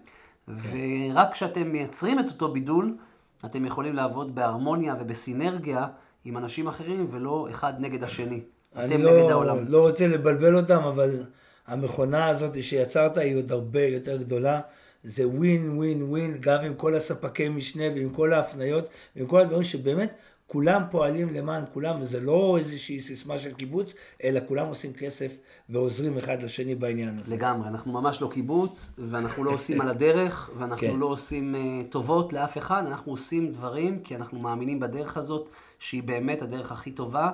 ורק 0.48 1.32
כשאתם 1.32 1.72
מייצרים 1.72 2.20
את 2.20 2.26
אותו 2.28 2.52
בידול, 2.52 2.98
אתם 3.46 3.66
יכולים 3.66 3.96
לעבוד 3.96 4.36
בהרמוניה 4.36 4.96
ובסינרגיה 5.00 5.88
עם 6.26 6.38
אנשים 6.38 6.68
אחרים, 6.68 7.08
ולא 7.10 7.48
אחד 7.52 7.74
נגד 7.80 8.04
השני. 8.04 8.42
אתם 8.72 9.02
לא, 9.02 9.12
נגד 9.12 9.32
העולם. 9.32 9.58
אני 9.58 9.72
לא 9.72 9.90
רוצה 9.90 10.08
לבלבל 10.08 10.58
אותם, 10.58 10.84
אבל 10.84 11.24
המכונה 11.68 12.28
הזאת 12.28 12.64
שיצרת 12.64 13.18
היא 13.18 13.38
עוד 13.38 13.52
הרבה 13.52 13.82
יותר 13.82 14.18
גדולה. 14.18 14.60
זה 15.04 15.28
ווין 15.28 15.78
ווין 15.78 16.04
ווין, 16.04 16.38
גם 16.40 16.64
עם 16.64 16.74
כל 16.74 16.96
הספקי 16.96 17.50
משנה 17.50 17.84
ועם 17.96 18.10
כל 18.10 18.34
ההפניות 18.34 18.86
ועם 19.16 19.28
כל 19.28 19.40
הדברים 19.40 19.64
שבאמת 19.64 20.14
כולם 20.48 20.82
פועלים 20.92 21.30
למען 21.34 21.64
כולם, 21.74 22.02
וזה 22.02 22.20
לא 22.20 22.58
איזושהי 22.60 23.02
סיסמה 23.02 23.38
של 23.38 23.54
קיבוץ, 23.54 23.94
אלא 24.24 24.40
כולם 24.48 24.68
עושים 24.68 24.94
כסף 24.94 25.38
ועוזרים 25.70 26.18
אחד 26.18 26.44
לשני 26.44 26.76
בעניין 26.76 27.20
הזה. 27.20 27.36
לגמרי, 27.36 27.68
אנחנו 27.68 27.92
ממש 27.92 28.22
לא 28.22 28.30
קיבוץ, 28.34 28.96
ואנחנו 28.98 29.44
לא 29.44 29.52
עושים 29.52 29.82
על 29.82 29.90
הדרך, 29.90 30.50
ואנחנו 30.58 30.88
כן. 30.88 31.00
לא 31.00 31.06
עושים 31.06 31.56
uh, 31.56 31.92
טובות 31.92 32.34
לאף 32.34 32.58
אחד, 32.58 32.86
אנחנו 32.86 33.12
עושים 33.12 33.52
דברים 33.52 34.00
כי 34.00 34.16
אנחנו 34.16 34.40
מאמינים 34.40 34.80
בדרך 34.80 35.18
הזאת, 35.18 35.50
שהיא 35.80 36.04
באמת 36.04 36.42
הדרך 36.42 36.72
הכי 36.72 36.92
טובה, 36.92 37.32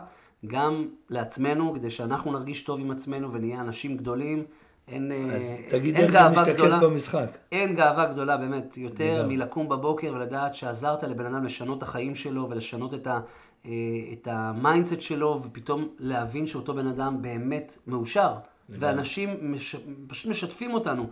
גם 0.48 0.88
לעצמנו, 1.10 1.74
כדי 1.74 1.90
שאנחנו 1.90 2.32
נרגיש 2.32 2.62
טוב 2.62 2.80
עם 2.80 2.92
עצמנו 2.92 3.34
ונהיה 3.34 3.62
אנשים 3.62 3.98
גדולים. 3.98 4.46
אין, 4.92 5.12
אה, 5.12 5.58
תגיד 5.70 5.96
אין 5.96 6.04
איך 6.04 6.12
זה 6.12 6.30
משתקף 6.30 6.54
גדולה, 6.54 6.80
במשחק. 6.80 7.28
אין 7.52 7.76
גאווה 7.76 8.06
גדולה 8.06 8.38
באמת, 8.38 8.78
יותר 8.78 9.26
מלקום 9.28 9.70
בבוקר 9.70 10.14
ולדעת 10.16 10.56
שעזרת 10.56 11.04
לבן 11.04 11.26
אדם 11.26 11.46
לשנות 11.46 11.78
את 11.78 11.84
החיים 11.84 12.16
שלו 12.16 12.50
ולשנות 12.50 12.94
את, 12.94 13.08
ה, 13.08 13.20
אה, 13.66 13.72
את 14.14 14.28
ה 14.32 14.40
mindset 14.41 15.02
שלו, 15.02 15.42
ופתאום 15.44 15.88
להבין 16.00 16.48
שאותו 16.48 16.74
בן 16.74 16.88
אדם 16.88 17.22
באמת 17.22 17.78
מאושר. 17.88 18.34
ואנשים 18.70 19.38
מש, 19.42 19.76
פשוט 20.08 20.32
משתפים 20.32 20.74
אותנו. 20.74 21.10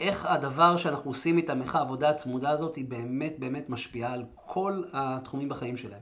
איך 0.00 0.26
הדבר 0.26 0.76
שאנחנו 0.76 1.10
עושים 1.10 1.36
איתם, 1.36 1.62
איך 1.62 1.74
העבודה 1.74 2.10
הצמודה 2.10 2.50
הזאת, 2.50 2.76
היא 2.76 2.84
באמת 2.88 3.34
באמת 3.38 3.70
משפיעה 3.70 4.12
על 4.12 4.24
כל 4.34 4.82
התחומים 4.92 5.48
בחיים 5.48 5.76
שלהם. 5.76 6.00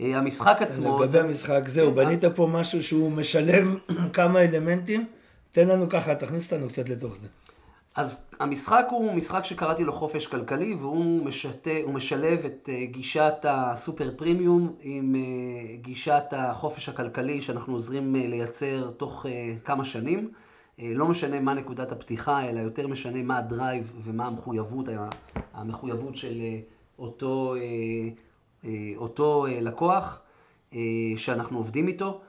אה, 0.00 0.18
המשחק 0.18 0.56
עצמו... 0.60 0.96
לגבי 0.96 1.08
זה... 1.08 1.20
המשחק, 1.20 1.68
זהו, 1.68 1.94
בנית 1.94 2.24
פה 2.24 2.46
משהו 2.46 2.82
שהוא 2.82 3.12
משלם 3.12 3.76
כמה 4.12 4.40
אלמנטים. 4.40 5.06
תן 5.52 5.68
לנו 5.68 5.88
ככה, 5.88 6.14
תכניס 6.14 6.52
אותנו 6.52 6.68
קצת 6.68 6.88
לתוך 6.88 7.16
זה. 7.16 7.28
אז 7.94 8.24
המשחק 8.40 8.86
הוא 8.90 9.12
משחק 9.12 9.44
שקראתי 9.44 9.84
לו 9.84 9.92
חופש 9.92 10.26
כלכלי, 10.26 10.74
והוא 10.74 11.24
משתה, 11.24 11.70
משלב 11.88 12.44
את 12.44 12.68
אה, 12.72 12.84
גישת 12.84 13.34
הסופר 13.44 14.10
פרימיום 14.16 14.74
עם 14.80 15.14
אה, 15.16 15.76
גישת 15.76 16.24
החופש 16.32 16.88
הכלכלי 16.88 17.42
שאנחנו 17.42 17.72
עוזרים 17.72 18.16
אה, 18.16 18.26
לייצר 18.26 18.90
תוך 18.90 19.26
כמה 19.64 19.84
שנים. 19.84 20.30
לא 20.78 21.06
משנה 21.06 21.40
מה 21.40 21.54
נקודת 21.54 21.92
הפתיחה, 21.92 22.48
אלא 22.48 22.60
יותר 22.60 22.88
משנה 22.88 23.22
מה 23.22 23.38
הדרייב 23.38 23.92
ומה 24.04 24.26
המחויבות, 24.26 24.88
המחויבות 25.54 26.16
של 26.16 26.40
אותו, 26.98 27.54
אותו 28.96 29.46
לקוח 29.50 30.20
שאנחנו 31.16 31.58
עובדים 31.58 31.88
איתו. 31.88 32.20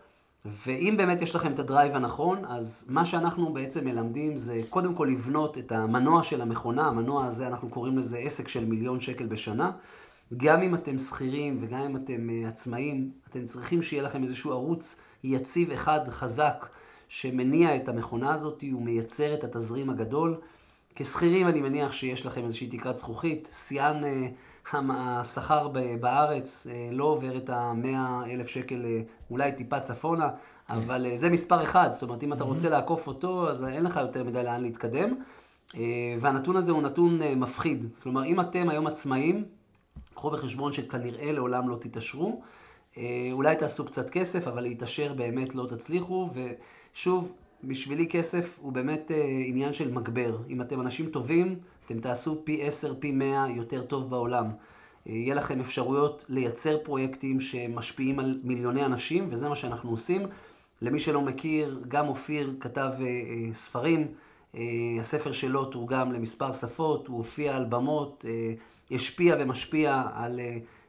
ואם 0.45 0.93
באמת 0.97 1.21
יש 1.21 1.35
לכם 1.35 1.51
את 1.51 1.59
הדרייב 1.59 1.95
הנכון, 1.95 2.45
אז 2.45 2.85
מה 2.89 3.05
שאנחנו 3.05 3.53
בעצם 3.53 3.85
מלמדים 3.85 4.37
זה 4.37 4.61
קודם 4.69 4.95
כל 4.95 5.07
לבנות 5.11 5.57
את 5.57 5.71
המנוע 5.71 6.23
של 6.23 6.41
המכונה, 6.41 6.87
המנוע 6.87 7.25
הזה 7.25 7.47
אנחנו 7.47 7.69
קוראים 7.69 7.97
לזה 7.97 8.17
עסק 8.17 8.47
של 8.47 8.65
מיליון 8.65 8.99
שקל 8.99 9.25
בשנה. 9.25 9.71
גם 10.37 10.61
אם 10.61 10.75
אתם 10.75 10.97
שכירים 10.97 11.57
וגם 11.61 11.81
אם 11.81 11.95
אתם 11.95 12.29
uh, 12.29 12.47
עצמאים, 12.47 13.11
אתם 13.29 13.45
צריכים 13.45 13.81
שיהיה 13.81 14.03
לכם 14.03 14.23
איזשהו 14.23 14.51
ערוץ 14.51 15.01
יציב 15.23 15.71
אחד 15.71 16.09
חזק 16.09 16.67
שמניע 17.09 17.75
את 17.75 17.89
המכונה 17.89 18.33
הזאת 18.33 18.63
ומייצר 18.63 19.33
את 19.33 19.43
התזרים 19.43 19.89
הגדול. 19.89 20.39
כשכירים 20.95 21.47
אני 21.47 21.61
מניח 21.61 21.93
שיש 21.93 22.25
לכם 22.25 22.45
איזושהי 22.45 22.67
תקרת 22.67 22.97
זכוכית, 22.97 23.49
שיאן... 23.53 24.03
Uh, 24.03 24.07
השכר 24.71 25.67
בארץ 25.99 26.67
אה, 26.67 26.89
לא 26.91 27.03
עובר 27.03 27.37
את 27.37 27.49
ה-100 27.49 28.29
אלף 28.29 28.47
שקל, 28.47 28.85
אה, 28.85 29.01
אולי 29.31 29.51
טיפה 29.51 29.79
צפונה, 29.79 30.29
אבל 30.69 31.05
אה, 31.05 31.17
זה 31.17 31.29
מספר 31.29 31.63
אחד, 31.63 31.91
זאת 31.91 32.03
אומרת, 32.03 32.23
אם 32.23 32.33
אתה 32.33 32.43
רוצה 32.43 32.69
לעקוף 32.69 33.07
אותו, 33.07 33.49
אז 33.49 33.65
אין 33.65 33.83
לך 33.83 33.99
יותר 34.01 34.23
מדי 34.23 34.43
לאן 34.43 34.61
להתקדם. 34.61 35.15
והנתון 36.19 36.55
הזה 36.55 36.71
הוא 36.71 36.81
נתון 36.81 37.19
מפחיד. 37.35 37.85
כלומר, 38.03 38.25
אם 38.25 38.41
אתם 38.41 38.69
היום 38.69 38.87
עצמאים, 38.87 39.45
קחו 40.13 40.29
בחשבון 40.29 40.73
שכנראה 40.73 41.31
לעולם 41.31 41.69
לא 41.69 41.75
תתעשרו. 41.75 42.41
אולי 43.31 43.55
תעשו 43.55 43.85
קצת 43.85 44.09
כסף, 44.09 44.47
אבל 44.47 44.63
להתעשר 44.63 45.13
באמת 45.13 45.55
לא 45.55 45.67
תצליחו. 45.69 46.29
ושוב, 46.93 47.31
בשבילי 47.63 48.07
כסף 48.07 48.59
הוא 48.61 48.71
באמת 48.71 49.11
עניין 49.45 49.73
של 49.73 49.91
מגבר. 49.91 50.37
אם 50.49 50.61
אתם 50.61 50.81
אנשים 50.81 51.09
טובים, 51.09 51.59
אתם 51.85 51.99
תעשו 51.99 52.41
פי 52.43 52.67
עשר, 52.67 52.93
פי 52.99 53.11
מאה 53.11 53.45
יותר 53.49 53.81
טוב 53.81 54.09
בעולם. 54.09 54.45
יהיה 55.05 55.35
לכם 55.35 55.59
אפשרויות 55.59 56.25
לייצר 56.29 56.77
פרויקטים 56.83 57.39
שמשפיעים 57.39 58.19
על 58.19 58.39
מיליוני 58.43 58.85
אנשים, 58.85 59.27
וזה 59.31 59.49
מה 59.49 59.55
שאנחנו 59.55 59.91
עושים. 59.91 60.27
למי 60.81 60.99
שלא 60.99 61.21
מכיר, 61.21 61.81
גם 61.87 62.07
אופיר 62.07 62.53
כתב 62.59 62.89
ספרים, 63.53 64.07
הספר 64.99 65.31
שלו 65.31 65.65
תורגם 65.65 66.11
למספר 66.11 66.51
שפות, 66.51 67.07
הוא 67.07 67.17
הופיע 67.17 67.55
על 67.55 67.65
במות, 67.65 68.25
השפיע 68.91 69.35
ומשפיע 69.39 70.03
על 70.15 70.39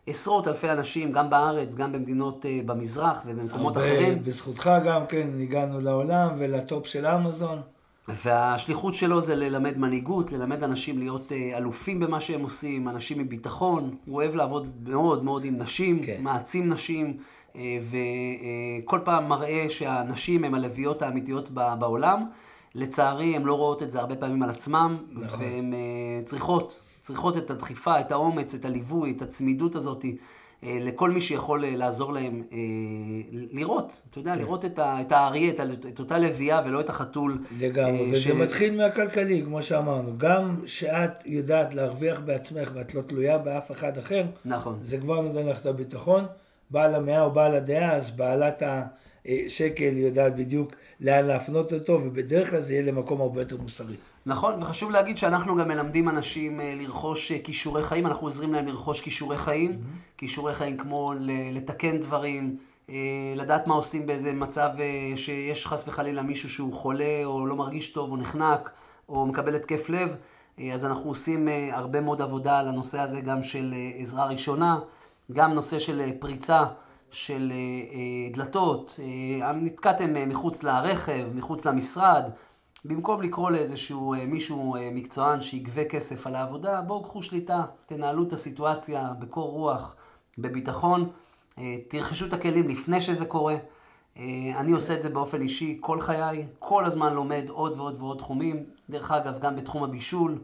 עשרות 0.07 0.49
אלפי 0.49 0.71
אנשים, 0.71 1.13
גם 1.13 1.31
בארץ, 1.31 1.75
גם 1.75 1.93
במדינות 1.93 2.45
במזרח 2.67 3.23
ובמקומות 3.27 3.77
אחרים. 3.77 4.25
בזכותך 4.25 4.71
גם 4.85 5.07
כן 5.07 5.29
הגענו 5.43 5.81
לעולם 5.81 6.29
ולטופ 6.39 6.87
של 6.87 7.07
אמזון. 7.07 7.59
והשליחות 8.09 8.95
שלו 8.95 9.21
זה 9.21 9.37
ללמד 9.37 9.79
מנהיגות, 9.79 10.33
ללמד 10.33 10.65
אנשים 10.65 10.99
להיות 10.99 11.33
אה, 11.33 11.57
אלופים 11.57 12.01
במה 12.01 12.21
שהם 12.21 12.43
עושים, 12.43 12.89
אנשים 12.89 13.21
עם 13.21 13.29
ביטחון. 13.29 13.97
הוא 14.05 14.17
אוהב 14.17 14.35
לעבוד 14.35 14.69
מאוד 14.89 15.25
מאוד 15.25 15.45
עם 15.45 15.59
נשים, 15.59 16.05
כן. 16.05 16.17
מעצים 16.21 16.69
נשים, 16.69 17.17
אה, 17.57 17.79
וכל 18.85 19.01
פעם 19.05 19.29
מראה 19.29 19.67
שהנשים 19.69 20.45
הן 20.45 20.55
הלוויות 20.55 21.03
האמיתיות 21.03 21.51
בעולם. 21.51 22.25
לצערי, 22.75 23.37
הן 23.37 23.43
לא 23.43 23.55
רואות 23.55 23.83
את 23.83 23.91
זה 23.91 24.01
הרבה 24.01 24.17
פעמים 24.17 24.43
על 24.43 24.51
עצמם, 24.51 24.97
נכון. 25.11 25.41
והן 25.41 25.75
אה, 25.75 25.79
צריכות, 26.25 26.81
צריכות 27.01 27.37
את 27.37 27.51
הדחיפה, 27.51 28.01
את 28.01 28.13
האומץ, 28.13 28.55
את 28.55 28.65
הליווי, 28.65 29.11
את 29.11 29.23
הצמידות 29.23 29.75
הזאת. 29.75 30.05
אה, 30.65 30.79
לכל 30.81 31.11
מי 31.11 31.21
שיכול 31.21 31.65
אה, 31.65 31.71
לעזור 31.77 32.13
להם 32.13 32.43
אה, 32.53 32.59
לראות, 33.53 34.03
אתה 34.11 34.19
יודע, 34.19 34.33
כן. 34.33 34.39
לראות 34.39 34.65
את, 34.65 34.79
ה, 34.79 35.01
את 35.01 35.13
האריה, 35.13 35.51
את, 35.51 35.61
את 35.89 35.99
אותה 35.99 36.19
לביאה 36.19 36.63
ולא 36.67 36.81
את 36.81 36.89
החתול. 36.89 37.45
לגמרי, 37.59 38.11
וזה 38.13 38.21
ש... 38.21 38.27
מתחיל 38.27 38.77
מהכלכלי, 38.77 39.43
כמו 39.45 39.63
שאמרנו. 39.63 40.19
גם 40.19 40.57
שאת 40.67 41.27
יודעת 41.27 41.75
להרוויח 41.75 42.21
בעצמך 42.21 42.71
ואת 42.75 42.95
לא 42.95 43.03
תלויה 43.03 43.39
באף 43.39 43.73
אחד 43.73 43.99
אחר, 43.99 44.25
נכון. 44.45 44.79
זה 44.83 44.99
כבר 44.99 45.21
נותן 45.21 45.47
לך 45.49 45.61
את 45.61 45.67
הביטחון. 45.67 46.25
בעל 46.71 46.95
המאה 46.95 47.23
או 47.23 47.31
בעל 47.31 47.55
הדעה, 47.55 47.93
אז 47.97 48.11
בעלת 48.11 48.63
השקל 49.27 49.97
יודעת 49.97 50.37
בדיוק 50.37 50.73
לאן 51.01 51.27
להפנות 51.27 51.73
אותו, 51.73 51.93
ובדרך 51.93 52.51
כלל 52.51 52.61
זה 52.61 52.73
יהיה 52.73 52.83
למקום 52.83 53.21
הרבה 53.21 53.41
יותר 53.41 53.57
מוסרי. 53.57 53.97
נכון, 54.27 54.63
וחשוב 54.63 54.91
להגיד 54.91 55.17
שאנחנו 55.17 55.57
גם 55.57 55.69
מלמדים 55.69 56.09
אנשים 56.09 56.61
אה, 56.61 56.75
לרכוש 56.77 57.33
אה, 57.33 57.39
כישורי 57.39 57.83
חיים, 57.83 58.07
אנחנו 58.07 58.27
עוזרים 58.27 58.53
להם 58.53 58.67
לרכוש 58.67 59.01
כישורי 59.01 59.39
חיים, 59.39 59.71
mm-hmm. 59.71 60.19
כישורי 60.19 60.55
חיים 60.55 60.77
כמו 60.77 61.13
לתקן 61.53 61.99
דברים, 61.99 62.57
אה, 62.91 62.95
לדעת 63.37 63.67
מה 63.67 63.75
עושים 63.75 64.07
באיזה 64.07 64.33
מצב 64.33 64.71
שיש 65.17 65.67
חס 65.67 65.89
וחלילה 65.89 66.23
מישהו 66.23 66.49
שהוא 66.49 66.73
חולה, 66.73 67.21
או 67.25 67.47
לא 67.47 67.57
מרגיש 67.57 67.93
טוב, 67.93 68.11
או 68.11 68.17
נחנק, 68.17 68.71
או 69.09 69.27
מקבל 69.27 69.55
התקף 69.55 69.89
לב. 69.89 70.17
אז 70.75 70.85
אנחנו 70.85 71.11
עושים 71.11 71.49
הרבה 71.73 72.01
מאוד 72.01 72.23
עבודה 72.23 72.59
על 72.59 72.69
הנושא 72.69 73.01
הזה 73.01 73.21
גם 73.21 73.43
של 73.43 73.75
עזרה 73.99 74.27
ראשונה, 74.27 74.79
גם 75.33 75.55
נושא 75.55 75.79
של 75.79 76.11
פריצה 76.19 76.65
של 77.11 77.53
דלתות, 78.33 79.01
נתקעתם 79.55 80.29
מחוץ 80.29 80.63
לרכב, 80.63 81.27
מחוץ 81.35 81.65
למשרד. 81.65 82.31
במקום 82.85 83.23
לקרוא 83.23 83.51
לאיזשהו 83.51 84.15
אה, 84.15 84.27
מישהו 84.27 84.77
אה, 84.77 84.89
מקצוען 84.93 85.43
שיגבה 85.43 85.85
כסף 85.85 86.27
על 86.27 86.35
העבודה, 86.35 86.81
בואו 86.81 87.03
קחו 87.03 87.23
שליטה, 87.23 87.65
תנהלו 87.87 88.23
את 88.23 88.33
הסיטואציה 88.33 89.13
בקור 89.19 89.51
רוח, 89.51 89.97
בביטחון, 90.39 91.11
אה, 91.59 91.77
תרכשו 91.89 92.27
את 92.27 92.33
הכלים 92.33 92.69
לפני 92.69 93.01
שזה 93.01 93.25
קורה. 93.25 93.57
אני 94.57 94.73
עושה 94.73 94.95
את 94.95 95.03
זה 95.03 95.09
באופן 95.09 95.43
אישי 95.43 95.79
כל 95.81 96.01
חיי, 96.01 96.47
כל 96.59 96.85
הזמן 96.85 97.15
לומד 97.15 97.45
עוד 97.49 97.77
ועוד 97.77 97.97
ועוד 97.99 98.19
תחומים. 98.19 98.65
דרך 98.91 99.11
אגב, 99.11 99.39
גם 99.41 99.57
בתחום 99.57 99.85
הבישול, 99.85 100.39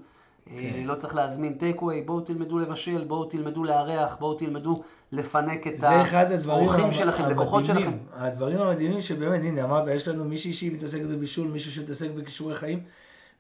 כן. 0.47 0.83
לא 0.85 0.95
צריך 0.95 1.15
להזמין 1.15 1.53
טייקווי, 1.53 2.03
בואו 2.03 2.21
תלמדו 2.21 2.59
לבשל, 2.59 3.05
בואו 3.05 3.25
תלמדו 3.25 3.65
לארח, 3.65 4.17
בואו 4.21 4.35
תלמדו 4.35 4.83
לפנק 5.13 5.67
את 5.67 5.85
האורחים 5.85 6.93
שלכם, 6.93 7.25
לקוחות 7.25 7.65
שלכם. 7.65 7.93
הדברים 8.13 8.61
המדהימים 8.61 9.01
שבאמת, 9.01 9.41
הנה 9.41 9.65
אמרת, 9.65 9.89
יש 9.89 10.09
לנו 10.09 10.25
מישהי 10.25 10.53
שהיא 10.53 10.73
מתעסקת 10.73 11.07
בבישול, 11.07 11.49
מישהו 11.49 11.73
שמתעסק 11.73 12.11
בכישורי 12.11 12.55
חיים. 12.55 12.83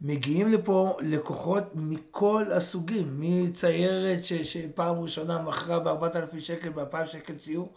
מגיעים 0.02 0.52
לפה 0.52 0.96
לקוחות 1.00 1.64
מכל 1.74 2.44
הסוגים, 2.52 3.06
מציירת 3.18 4.24
ש, 4.24 4.32
שפעם 4.32 5.00
ראשונה 5.00 5.42
מכרה 5.42 5.80
ב-4,000 5.80 6.40
שקל, 6.40 6.68
ב-2,000 6.68 7.06
שקל 7.06 7.34
ציור, 7.34 7.68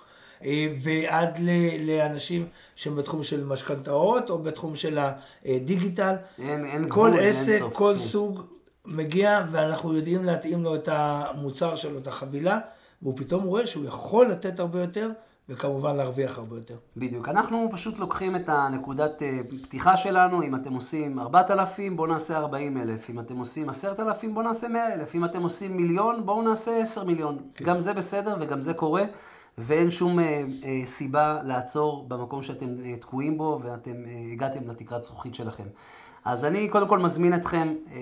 אה, 0.43 0.67
ועד 0.81 1.39
ל, 1.39 1.49
לאנשים 1.87 2.47
שהם 2.75 2.95
בתחום 2.95 3.23
של 3.23 3.43
משכנתאות 3.43 4.29
או 4.29 4.37
בתחום 4.37 4.75
של 4.75 4.99
הדיגיטל. 5.45 6.15
אין, 6.39 6.65
אין 6.65 6.85
כל 6.89 7.09
גבול, 7.09 7.19
עסק, 7.19 7.49
אין 7.49 7.59
סוף. 7.59 7.73
כל 7.73 7.97
סוג 7.97 8.41
מגיע 8.85 9.45
ואנחנו 9.51 9.93
יודעים 9.93 10.23
להתאים 10.23 10.63
לו 10.63 10.75
את 10.75 10.89
המוצר 10.91 11.75
שלו, 11.75 11.99
את 11.99 12.07
החבילה. 12.07 12.59
והוא 13.01 13.17
פתאום 13.17 13.43
רואה 13.43 13.67
שהוא 13.67 13.85
יכול 13.85 14.31
לתת 14.31 14.59
הרבה 14.59 14.81
יותר, 14.81 15.09
וכמובן 15.49 15.95
להרוויח 15.95 16.37
הרבה 16.37 16.55
יותר. 16.55 16.75
בדיוק. 16.97 17.29
אנחנו 17.29 17.69
פשוט 17.71 17.99
לוקחים 17.99 18.35
את 18.35 18.49
הנקודת 18.49 19.21
אה, 19.21 19.39
פתיחה 19.63 19.97
שלנו, 19.97 20.43
אם 20.43 20.55
אתם 20.55 20.73
עושים 20.73 21.19
4,000, 21.19 21.95
בואו 21.95 22.07
נעשה 22.07 22.37
40,000. 22.37 23.09
אם 23.09 23.19
אתם 23.19 23.37
עושים 23.37 23.69
10,000, 23.69 24.33
בואו 24.33 24.45
נעשה 24.45 24.67
100,000. 24.67 25.15
אם 25.15 25.25
אתם 25.25 25.43
עושים 25.43 25.77
מיליון, 25.77 26.25
בואו 26.25 26.41
נעשה 26.41 26.81
10 26.81 27.03
מיליון. 27.03 27.37
כן. 27.55 27.65
גם 27.65 27.79
זה 27.79 27.93
בסדר 27.93 28.37
וגם 28.39 28.61
זה 28.61 28.73
קורה, 28.73 29.03
ואין 29.57 29.91
שום 29.91 30.19
אה, 30.19 30.43
אה, 30.63 30.85
סיבה 30.85 31.39
לעצור 31.43 32.05
במקום 32.07 32.41
שאתם 32.41 32.67
אה, 32.85 32.95
תקועים 32.95 33.37
בו 33.37 33.59
ואתם 33.63 34.05
אה, 34.05 34.31
הגעתם 34.31 34.67
לתקרת 34.67 35.03
זכוכית 35.03 35.35
שלכם. 35.35 35.67
אז 36.25 36.45
אני 36.45 36.69
קודם 36.69 36.87
כל 36.87 36.99
מזמין 36.99 37.35
אתכם 37.35 37.73
אה, 37.91 37.97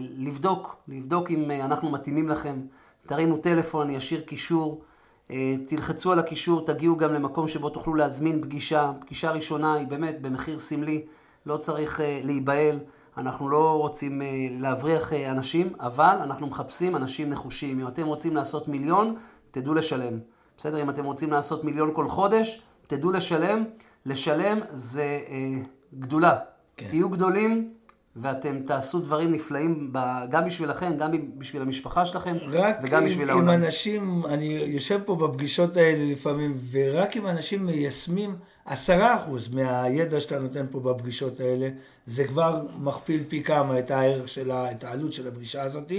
לבדוק, 0.00 0.76
לבדוק 0.88 1.30
אם 1.30 1.50
אה, 1.50 1.64
אנחנו 1.64 1.90
מתאימים 1.90 2.28
לכם. 2.28 2.60
תרימו 3.06 3.36
טלפון, 3.36 3.86
אני 3.86 3.98
אשאיר 3.98 4.20
קישור, 4.20 4.82
אה, 5.30 5.54
תלחצו 5.66 6.12
על 6.12 6.18
הקישור, 6.18 6.66
תגיעו 6.66 6.96
גם 6.96 7.14
למקום 7.14 7.48
שבו 7.48 7.70
תוכלו 7.70 7.94
להזמין 7.94 8.42
פגישה. 8.42 8.92
פגישה 9.00 9.30
ראשונה 9.30 9.74
היא 9.74 9.86
באמת 9.86 10.22
במחיר 10.22 10.58
סמלי, 10.58 11.04
לא 11.46 11.56
צריך 11.56 12.00
אה, 12.00 12.20
להיבהל. 12.24 12.78
אנחנו 13.16 13.48
לא 13.48 13.78
רוצים 13.78 14.22
אה, 14.22 14.26
להבריח 14.50 15.12
אנשים, 15.12 15.72
אבל 15.80 16.16
אנחנו 16.22 16.46
מחפשים 16.46 16.96
אנשים 16.96 17.30
נחושים. 17.30 17.80
אם 17.80 17.88
אתם 17.88 18.06
רוצים 18.06 18.36
לעשות 18.36 18.68
מיליון, 18.68 19.14
תדעו 19.50 19.74
לשלם. 19.74 20.18
בסדר? 20.58 20.82
אם 20.82 20.90
אתם 20.90 21.04
רוצים 21.04 21.30
לעשות 21.30 21.64
מיליון 21.64 21.90
כל 21.94 22.08
חודש, 22.08 22.62
תדעו 22.86 23.10
לשלם. 23.10 23.64
לשלם 24.06 24.58
זה 24.70 25.20
אה, 25.28 25.54
גדולה. 25.98 26.38
כן. 26.84 26.90
תהיו 26.90 27.10
גדולים, 27.10 27.74
ואתם 28.16 28.60
תעשו 28.66 29.00
דברים 29.00 29.32
נפלאים 29.32 29.92
גם 30.30 30.44
בשבילכם, 30.44 30.96
גם 30.98 31.10
בשביל 31.38 31.62
המשפחה 31.62 32.06
שלכם, 32.06 32.36
וגם 32.82 33.04
בשביל 33.04 33.30
העולם. 33.30 33.48
רק 33.48 33.54
אם 33.54 33.64
אנשים, 33.64 34.22
אני 34.26 34.44
יושב 34.66 35.00
פה 35.04 35.16
בפגישות 35.16 35.76
האלה 35.76 36.12
לפעמים, 36.12 36.58
ורק 36.70 37.16
אם 37.16 37.26
אנשים 37.26 37.66
מיישמים 37.66 38.36
עשרה 38.64 39.14
אחוז 39.16 39.48
מהידע 39.48 40.20
שאתה 40.20 40.38
נותן 40.38 40.66
פה 40.70 40.80
בפגישות 40.80 41.40
האלה, 41.40 41.68
זה 42.06 42.24
כבר 42.24 42.62
מכפיל 42.78 43.24
פי 43.28 43.42
כמה 43.42 43.78
את 43.78 43.90
הערך 43.90 44.28
שלה, 44.28 44.70
את 44.70 44.84
העלות 44.84 45.12
של 45.12 45.28
הפגישה 45.28 45.62
הזאת, 45.62 45.92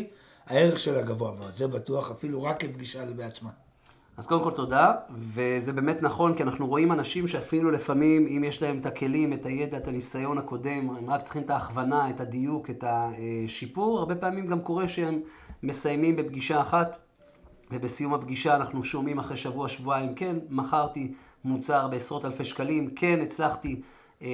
הערך 0.48 0.80
שלה 0.80 1.02
גבוה 1.02 1.32
מאוד, 1.40 1.52
זה 1.58 1.68
בטוח, 1.68 2.12
אפילו 2.12 2.44
רק 2.44 2.60
כפגישה 2.66 3.06
בעצמה. 3.06 3.50
אז 4.18 4.28
קודם 4.28 4.44
כל 4.44 4.52
תודה, 4.52 4.94
וזה 5.18 5.74
באמת 5.74 6.02
נכון, 6.04 6.36
כי 6.36 6.44
אנחנו 6.44 6.68
רואים 6.68 6.92
אנשים 6.92 7.28
שאפילו 7.28 7.72
לפעמים, 7.72 8.28
אם 8.28 8.44
יש 8.44 8.62
להם 8.62 8.80
את 8.80 8.86
הכלים, 8.86 9.34
את 9.34 9.46
הידע, 9.46 9.78
את 9.78 9.88
הניסיון 9.88 10.38
הקודם, 10.38 10.90
הם 10.90 11.10
רק 11.10 11.22
צריכים 11.22 11.42
את 11.42 11.50
ההכוונה, 11.50 12.10
את 12.10 12.20
הדיוק, 12.20 12.70
את 12.70 12.84
השיפור, 12.88 14.00
הרבה 14.00 14.16
פעמים 14.16 14.48
גם 14.48 14.62
קורה 14.62 14.88
שהם 14.88 15.20
מסיימים 15.64 16.16
בפגישה 16.16 16.62
אחת, 16.62 16.98
ובסיום 17.72 18.14
הפגישה 18.14 18.56
אנחנו 18.56 18.84
שומעים 18.84 19.20
אחרי 19.20 19.38
שבוע, 19.38 19.70
שבועיים, 19.70 20.16
כן, 20.16 20.36
מכרתי 20.50 21.14
מוצר 21.46 21.88
בעשרות 21.88 22.26
אלפי 22.26 22.46
שקלים, 22.46 22.90
כן, 22.96 23.20
הצלחתי 23.22 23.82
אה, 24.22 24.28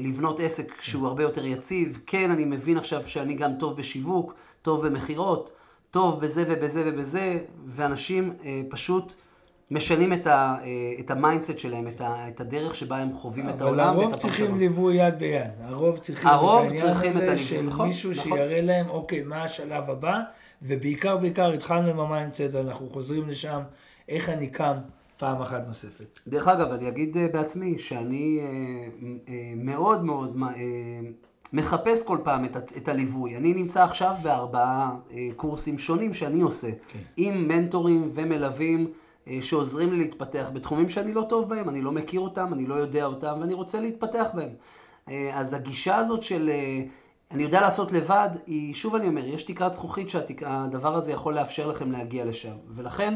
לבנות 0.00 0.40
עסק 0.40 0.80
שהוא 0.80 1.06
הרבה 1.06 1.22
יותר 1.22 1.44
יציב, 1.44 2.00
כן, 2.06 2.30
אני 2.30 2.44
מבין 2.44 2.76
עכשיו 2.76 3.08
שאני 3.08 3.34
גם 3.34 3.50
טוב 3.58 3.76
בשיווק, 3.76 4.34
טוב 4.62 4.86
במכירות, 4.86 5.50
טוב 5.90 6.20
בזה 6.20 6.44
ובזה 6.48 6.82
ובזה, 6.86 7.38
ואנשים 7.66 8.32
אה, 8.44 8.62
פשוט... 8.70 9.14
משנים 9.70 10.12
את, 10.12 10.26
ה, 10.26 10.56
אה, 10.62 10.68
את 11.00 11.10
ה 11.10 11.16
mindset 11.16 11.58
שלהם, 11.58 11.88
את, 11.88 12.00
ה, 12.00 12.28
את 12.28 12.40
הדרך 12.40 12.76
שבה 12.76 12.96
הם 12.96 13.12
חווים 13.12 13.48
את 13.48 13.60
העולם. 13.60 13.88
אבל 13.88 14.02
הרוב 14.02 14.16
צריכים 14.16 14.58
ליווי 14.58 14.94
יד 14.94 15.18
ביד. 15.18 15.50
הרוב 15.60 15.98
צריכים 15.98 16.30
הרוב 16.30 16.64
את 16.64 16.82
העניין 16.82 17.16
הזה 17.16 17.38
של 17.38 17.62
נכון, 17.62 17.86
מישהו 17.86 18.10
נכון. 18.10 18.22
שיראה 18.22 18.60
להם, 18.62 18.88
אוקיי, 18.88 19.22
מה 19.22 19.42
השלב 19.42 19.90
הבא, 19.90 20.20
ובעיקר 20.62 21.16
בעיקר 21.16 21.52
התחלנו 21.52 21.88
עם 21.88 22.00
ה 22.00 22.06
mindset, 22.06 22.54
אנחנו 22.54 22.90
חוזרים 22.90 23.28
לשם, 23.28 23.60
איך 24.08 24.28
אני 24.28 24.46
קם 24.46 24.76
פעם 25.16 25.42
אחת 25.42 25.66
נוספת. 25.66 26.18
דרך 26.28 26.48
אגב, 26.48 26.72
אני 26.72 26.88
אגיד 26.88 27.16
אה, 27.16 27.28
בעצמי 27.32 27.78
שאני 27.78 28.40
אה, 29.28 29.52
מאוד 29.56 30.04
מאוד 30.04 30.36
מחפש 31.52 32.04
כל 32.04 32.18
פעם 32.24 32.44
את, 32.44 32.56
את 32.56 32.88
הליווי. 32.88 33.36
אני 33.36 33.54
נמצא 33.54 33.84
עכשיו 33.84 34.14
בארבעה 34.22 34.96
קורסים 35.36 35.78
שונים 35.78 36.14
שאני 36.14 36.40
עושה, 36.40 36.68
כן. 36.70 36.98
עם 37.16 37.48
מנטורים 37.48 38.10
ומלווים. 38.14 38.92
אה, 39.28 39.38
שעוזרים 39.42 39.92
לי 39.92 39.98
להתפתח 39.98 40.46
בתחומים 40.52 40.88
שאני 40.88 41.12
לא 41.12 41.22
טוב 41.28 41.48
בהם, 41.48 41.68
אני 41.68 41.82
לא 41.82 41.92
מכיר 41.92 42.20
אותם, 42.20 42.52
אני 42.52 42.66
לא 42.66 42.74
יודע 42.74 43.04
אותם, 43.04 43.36
ואני 43.40 43.54
רוצה 43.54 43.80
להתפתח 43.80 44.26
בהם. 44.34 44.54
אה, 45.08 45.30
אז 45.34 45.52
הגישה 45.52 45.96
הזאת 45.96 46.22
של 46.22 46.50
אה, 46.52 46.82
אני 47.30 47.42
יודע 47.42 47.60
לעשות 47.60 47.92
לבד, 47.92 48.28
היא, 48.46 48.74
שוב 48.74 48.94
אני 48.94 49.08
אומר, 49.08 49.26
יש 49.26 49.42
תקרת 49.42 49.74
זכוכית 49.74 50.10
שהדבר 50.10 50.94
הזה 50.94 51.12
יכול 51.12 51.34
לאפשר 51.34 51.66
לכם 51.66 51.92
להגיע 51.92 52.24
לשם. 52.24 52.54
ולכן, 52.68 53.14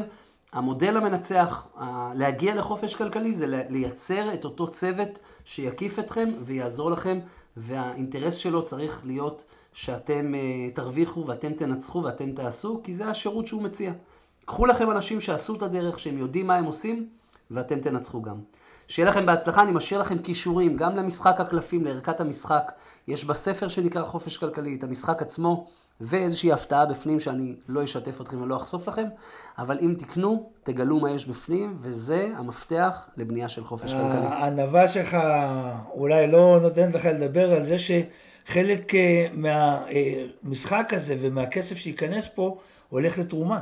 המודל 0.53 0.97
המנצח, 0.97 1.67
להגיע 2.13 2.55
לחופש 2.55 2.95
כלכלי, 2.95 3.33
זה 3.33 3.63
לייצר 3.69 4.33
את 4.33 4.45
אותו 4.45 4.67
צוות 4.67 5.19
שיקיף 5.45 5.99
אתכם 5.99 6.29
ויעזור 6.41 6.91
לכם, 6.91 7.19
והאינטרס 7.57 8.35
שלו 8.35 8.63
צריך 8.63 9.01
להיות 9.05 9.45
שאתם 9.73 10.33
תרוויחו 10.73 11.27
ואתם 11.27 11.53
תנצחו 11.53 12.03
ואתם 12.03 12.31
תעשו, 12.31 12.81
כי 12.83 12.93
זה 12.93 13.07
השירות 13.07 13.47
שהוא 13.47 13.61
מציע. 13.61 13.91
קחו 14.45 14.65
לכם 14.65 14.91
אנשים 14.91 15.21
שעשו 15.21 15.55
את 15.55 15.61
הדרך, 15.61 15.99
שהם 15.99 16.17
יודעים 16.17 16.47
מה 16.47 16.55
הם 16.55 16.65
עושים, 16.65 17.07
ואתם 17.51 17.79
תנצחו 17.79 18.21
גם. 18.21 18.35
שיהיה 18.87 19.09
לכם 19.09 19.25
בהצלחה, 19.25 19.63
אני 19.63 19.71
משאיר 19.71 20.01
לכם 20.01 20.17
כישורים 20.17 20.77
גם 20.77 20.95
למשחק 20.95 21.35
הקלפים, 21.39 21.83
לערכת 21.83 22.19
המשחק. 22.19 22.71
יש 23.07 23.25
בספר 23.25 23.67
שנקרא 23.67 24.03
חופש 24.03 24.37
כלכלי, 24.37 24.75
את 24.75 24.83
המשחק 24.83 25.21
עצמו, 25.21 25.67
ואיזושהי 26.01 26.51
הפתעה 26.51 26.85
בפנים 26.85 27.19
שאני 27.19 27.55
לא 27.67 27.83
אשתף 27.83 28.21
אתכם 28.21 28.41
ולא 28.41 28.55
אחשוף 28.55 28.87
לכם, 28.87 29.05
אבל 29.57 29.79
אם 29.81 29.95
תקנו, 29.97 30.49
תגלו 30.63 30.99
מה 30.99 31.11
יש 31.11 31.27
בפנים, 31.27 31.77
וזה 31.81 32.29
המפתח 32.35 33.09
לבנייה 33.17 33.49
של 33.49 33.63
חופש 33.63 33.93
כלכלי. 33.93 34.25
הענווה 34.25 34.87
שלך 34.87 35.17
אולי 35.93 36.31
לא 36.31 36.59
נותנת 36.61 36.95
לך 36.95 37.05
לדבר 37.05 37.51
על 37.51 37.65
זה 37.65 37.75
שחלק 37.79 38.95
אה, 38.95 39.27
מהמשחק 39.33 40.93
הזה 40.93 41.15
ומהכסף 41.21 41.77
שייכנס 41.77 42.29
פה 42.35 42.57
הולך 42.89 43.17
לתרומה. 43.17 43.59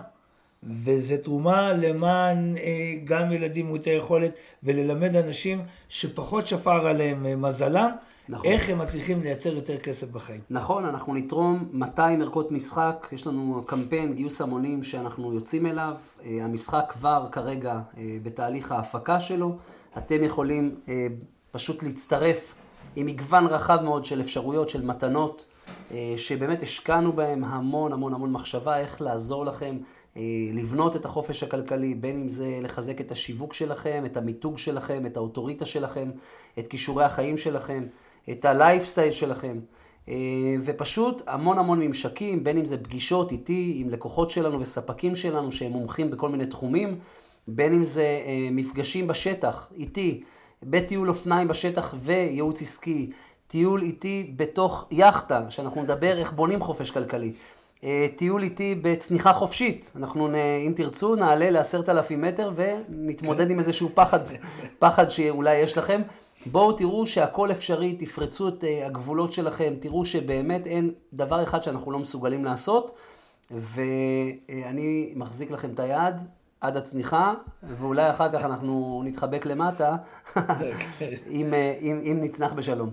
וזה 0.64 1.18
תרומה 1.18 1.74
למען 1.74 2.58
אה, 2.58 2.96
גם 3.04 3.32
ילדים 3.32 3.66
מעוטי 3.66 3.90
יכולת 3.90 4.32
וללמד 4.64 5.16
אנשים 5.16 5.62
שפחות 5.90 6.48
שפר 6.48 6.88
עליהם 6.88 7.26
אה, 7.26 7.36
מזלם, 7.36 7.92
נכון. 8.30 8.52
איך 8.52 8.70
הם 8.70 8.78
מצליחים 8.80 9.22
לייצר 9.22 9.56
יותר 9.56 9.78
כסף 9.78 10.08
בחיים. 10.08 10.42
נכון, 10.50 10.86
אנחנו 10.86 11.14
נתרום 11.14 11.70
200 11.72 12.22
ערכות 12.22 12.52
משחק, 12.52 13.08
יש 13.12 13.28
לנו 13.28 13.64
קמפיין 13.66 14.14
גיוס 14.14 14.42
המונים 14.42 14.84
שאנחנו 14.84 15.34
יוצאים 15.34 15.66
אליו, 15.66 15.94
אה, 16.26 16.38
המשחק 16.42 16.86
כבר 16.90 17.28
כרגע 17.32 17.80
בתהליך 18.24 18.72
ההפקה 18.72 19.20
שלו, 19.20 19.58
אתם 19.98 20.24
יכולים 20.24 20.76
פשוט 21.52 21.84
להצטרף 21.84 22.56
עם 22.96 23.06
מגוון 23.06 23.48
רחב 23.48 23.82
מאוד 23.84 24.06
של 24.06 24.22
אפשרויות, 24.22 24.70
של 24.70 24.86
מתנות, 24.86 25.46
שבאמת 26.18 26.62
השקענו 26.62 27.14
בהם 27.14 27.44
המון 27.44 27.94
המון 27.94 28.14
המון 28.14 28.32
מחשבה 28.32 28.80
איך 28.80 29.02
לעזור 29.02 29.46
לכם. 29.46 29.78
אה, 30.18 30.22
לבנות 30.54 30.96
את 30.96 31.06
החופש 31.06 31.44
הכלכלי, 31.44 31.96
בין 31.96 32.20
אם 32.20 32.28
זה 32.28 32.60
לחזק 32.62 33.02
את 33.02 33.12
השיווק 33.12 33.54
שלכם, 33.54 34.04
את 34.06 34.18
המיתוג 34.18 34.58
שלכם, 34.58 35.06
את 35.06 35.18
האוטוריטה 35.18 35.66
שלכם, 35.66 36.12
את 36.60 36.68
כישורי 36.68 37.04
החיים 37.04 37.38
שלכם, 37.38 37.88
את 38.32 38.46
הלייפסטייל 38.46 39.12
שלכם. 39.12 39.60
אה, 40.10 40.16
ופשוט 40.64 41.22
המון 41.28 41.58
המון 41.58 41.80
ממשקים, 41.80 42.44
בין 42.44 42.58
אם 42.58 42.66
זה 42.66 42.84
פגישות 42.84 43.32
איתי, 43.32 43.74
עם 43.76 43.90
לקוחות 43.90 44.30
שלנו 44.30 44.60
וספקים 44.60 45.16
שלנו 45.16 45.52
שהם 45.52 45.72
מומחים 45.72 46.12
בכל 46.12 46.30
מיני 46.30 46.46
תחומים, 46.46 47.00
בין 47.48 47.74
אם 47.74 47.84
זה 47.84 48.22
אה, 48.26 48.50
מפגשים 48.52 49.08
בשטח 49.08 49.72
איתי, 49.78 50.24
בטיול 50.64 51.10
אופניים 51.10 51.48
בשטח 51.48 51.96
וייעוץ 52.00 52.62
עסקי, 52.62 53.10
טיול 53.48 53.82
איתי 53.82 54.34
בתוך 54.36 54.88
יאכטה, 54.92 55.52
שאנחנו 55.52 55.84
נדבר 55.84 56.18
איך 56.18 56.32
בונים 56.32 56.62
חופש 56.62 56.92
כלכלי. 56.92 57.34
אה, 57.84 58.08
טיול 58.16 58.44
איתי 58.44 58.76
בצניחה 58.82 59.34
חופשית. 59.34 59.92
אנחנו, 59.96 60.30
אם 60.68 60.74
תרצו, 60.76 61.16
נעלה 61.16 61.50
לעשרת 61.50 61.90
אלפים 61.90 62.22
מטר 62.22 62.52
ונתמודד 62.56 63.52
עם 63.52 63.60
איזשהו 63.60 63.90
פחד, 63.94 64.20
פחד 64.80 65.10
שאולי 65.10 65.56
יש 65.58 65.78
לכם. 65.78 66.02
בואו 66.46 66.72
תראו 66.72 67.08
שהכל 67.08 67.52
אפשרי, 67.52 67.96
תפרצו 67.96 68.48
את 68.48 68.64
אה, 68.64 68.86
הגבולות 68.86 69.34
שלכם, 69.34 69.74
תראו 69.80 70.06
שבאמת 70.06 70.68
אין 70.68 70.92
דבר 71.14 71.44
אחד 71.44 71.64
שאנחנו 71.64 71.92
לא 71.92 72.00
מסוגלים 72.00 72.46
לעשות, 72.46 72.92
ואני 73.52 75.14
מחזיק 75.16 75.52
לכם 75.52 75.72
את 75.74 75.80
היד 75.80 76.16
עד 76.62 76.78
הצניחה, 76.78 77.34
ואולי 77.64 78.10
אחר 78.10 78.32
כך 78.32 78.46
אנחנו 78.46 79.02
נתחבק 79.06 79.46
למטה, 79.46 79.96
אם, 81.32 81.54
אה, 81.54 81.74
אם, 81.82 82.02
אם 82.04 82.18
נצנח 82.22 82.54
בשלום. 82.54 82.90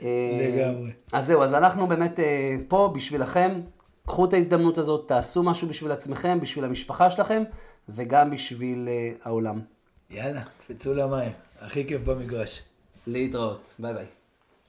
לגמרי. 0.00 0.90
אז 1.12 1.26
זהו, 1.26 1.42
אז 1.42 1.54
אנחנו 1.54 1.86
באמת 1.86 2.20
פה 2.68 2.92
בשבילכם. 2.94 3.60
קחו 4.06 4.24
את 4.24 4.32
ההזדמנות 4.32 4.78
הזאת, 4.78 5.08
תעשו 5.08 5.42
משהו 5.42 5.68
בשביל 5.68 5.92
עצמכם, 5.92 6.40
בשביל 6.40 6.64
המשפחה 6.64 7.10
שלכם, 7.10 7.42
וגם 7.88 8.30
בשביל 8.30 8.88
uh, 8.88 9.28
העולם. 9.28 9.60
יאללה, 10.10 10.42
קפצו 10.42 10.94
למים. 10.94 11.32
הכי 11.60 11.86
כיף 11.88 12.02
במגרש. 12.02 12.62
להתראות. 13.06 13.74
ביי 13.78 13.94
ביי. 13.94 14.06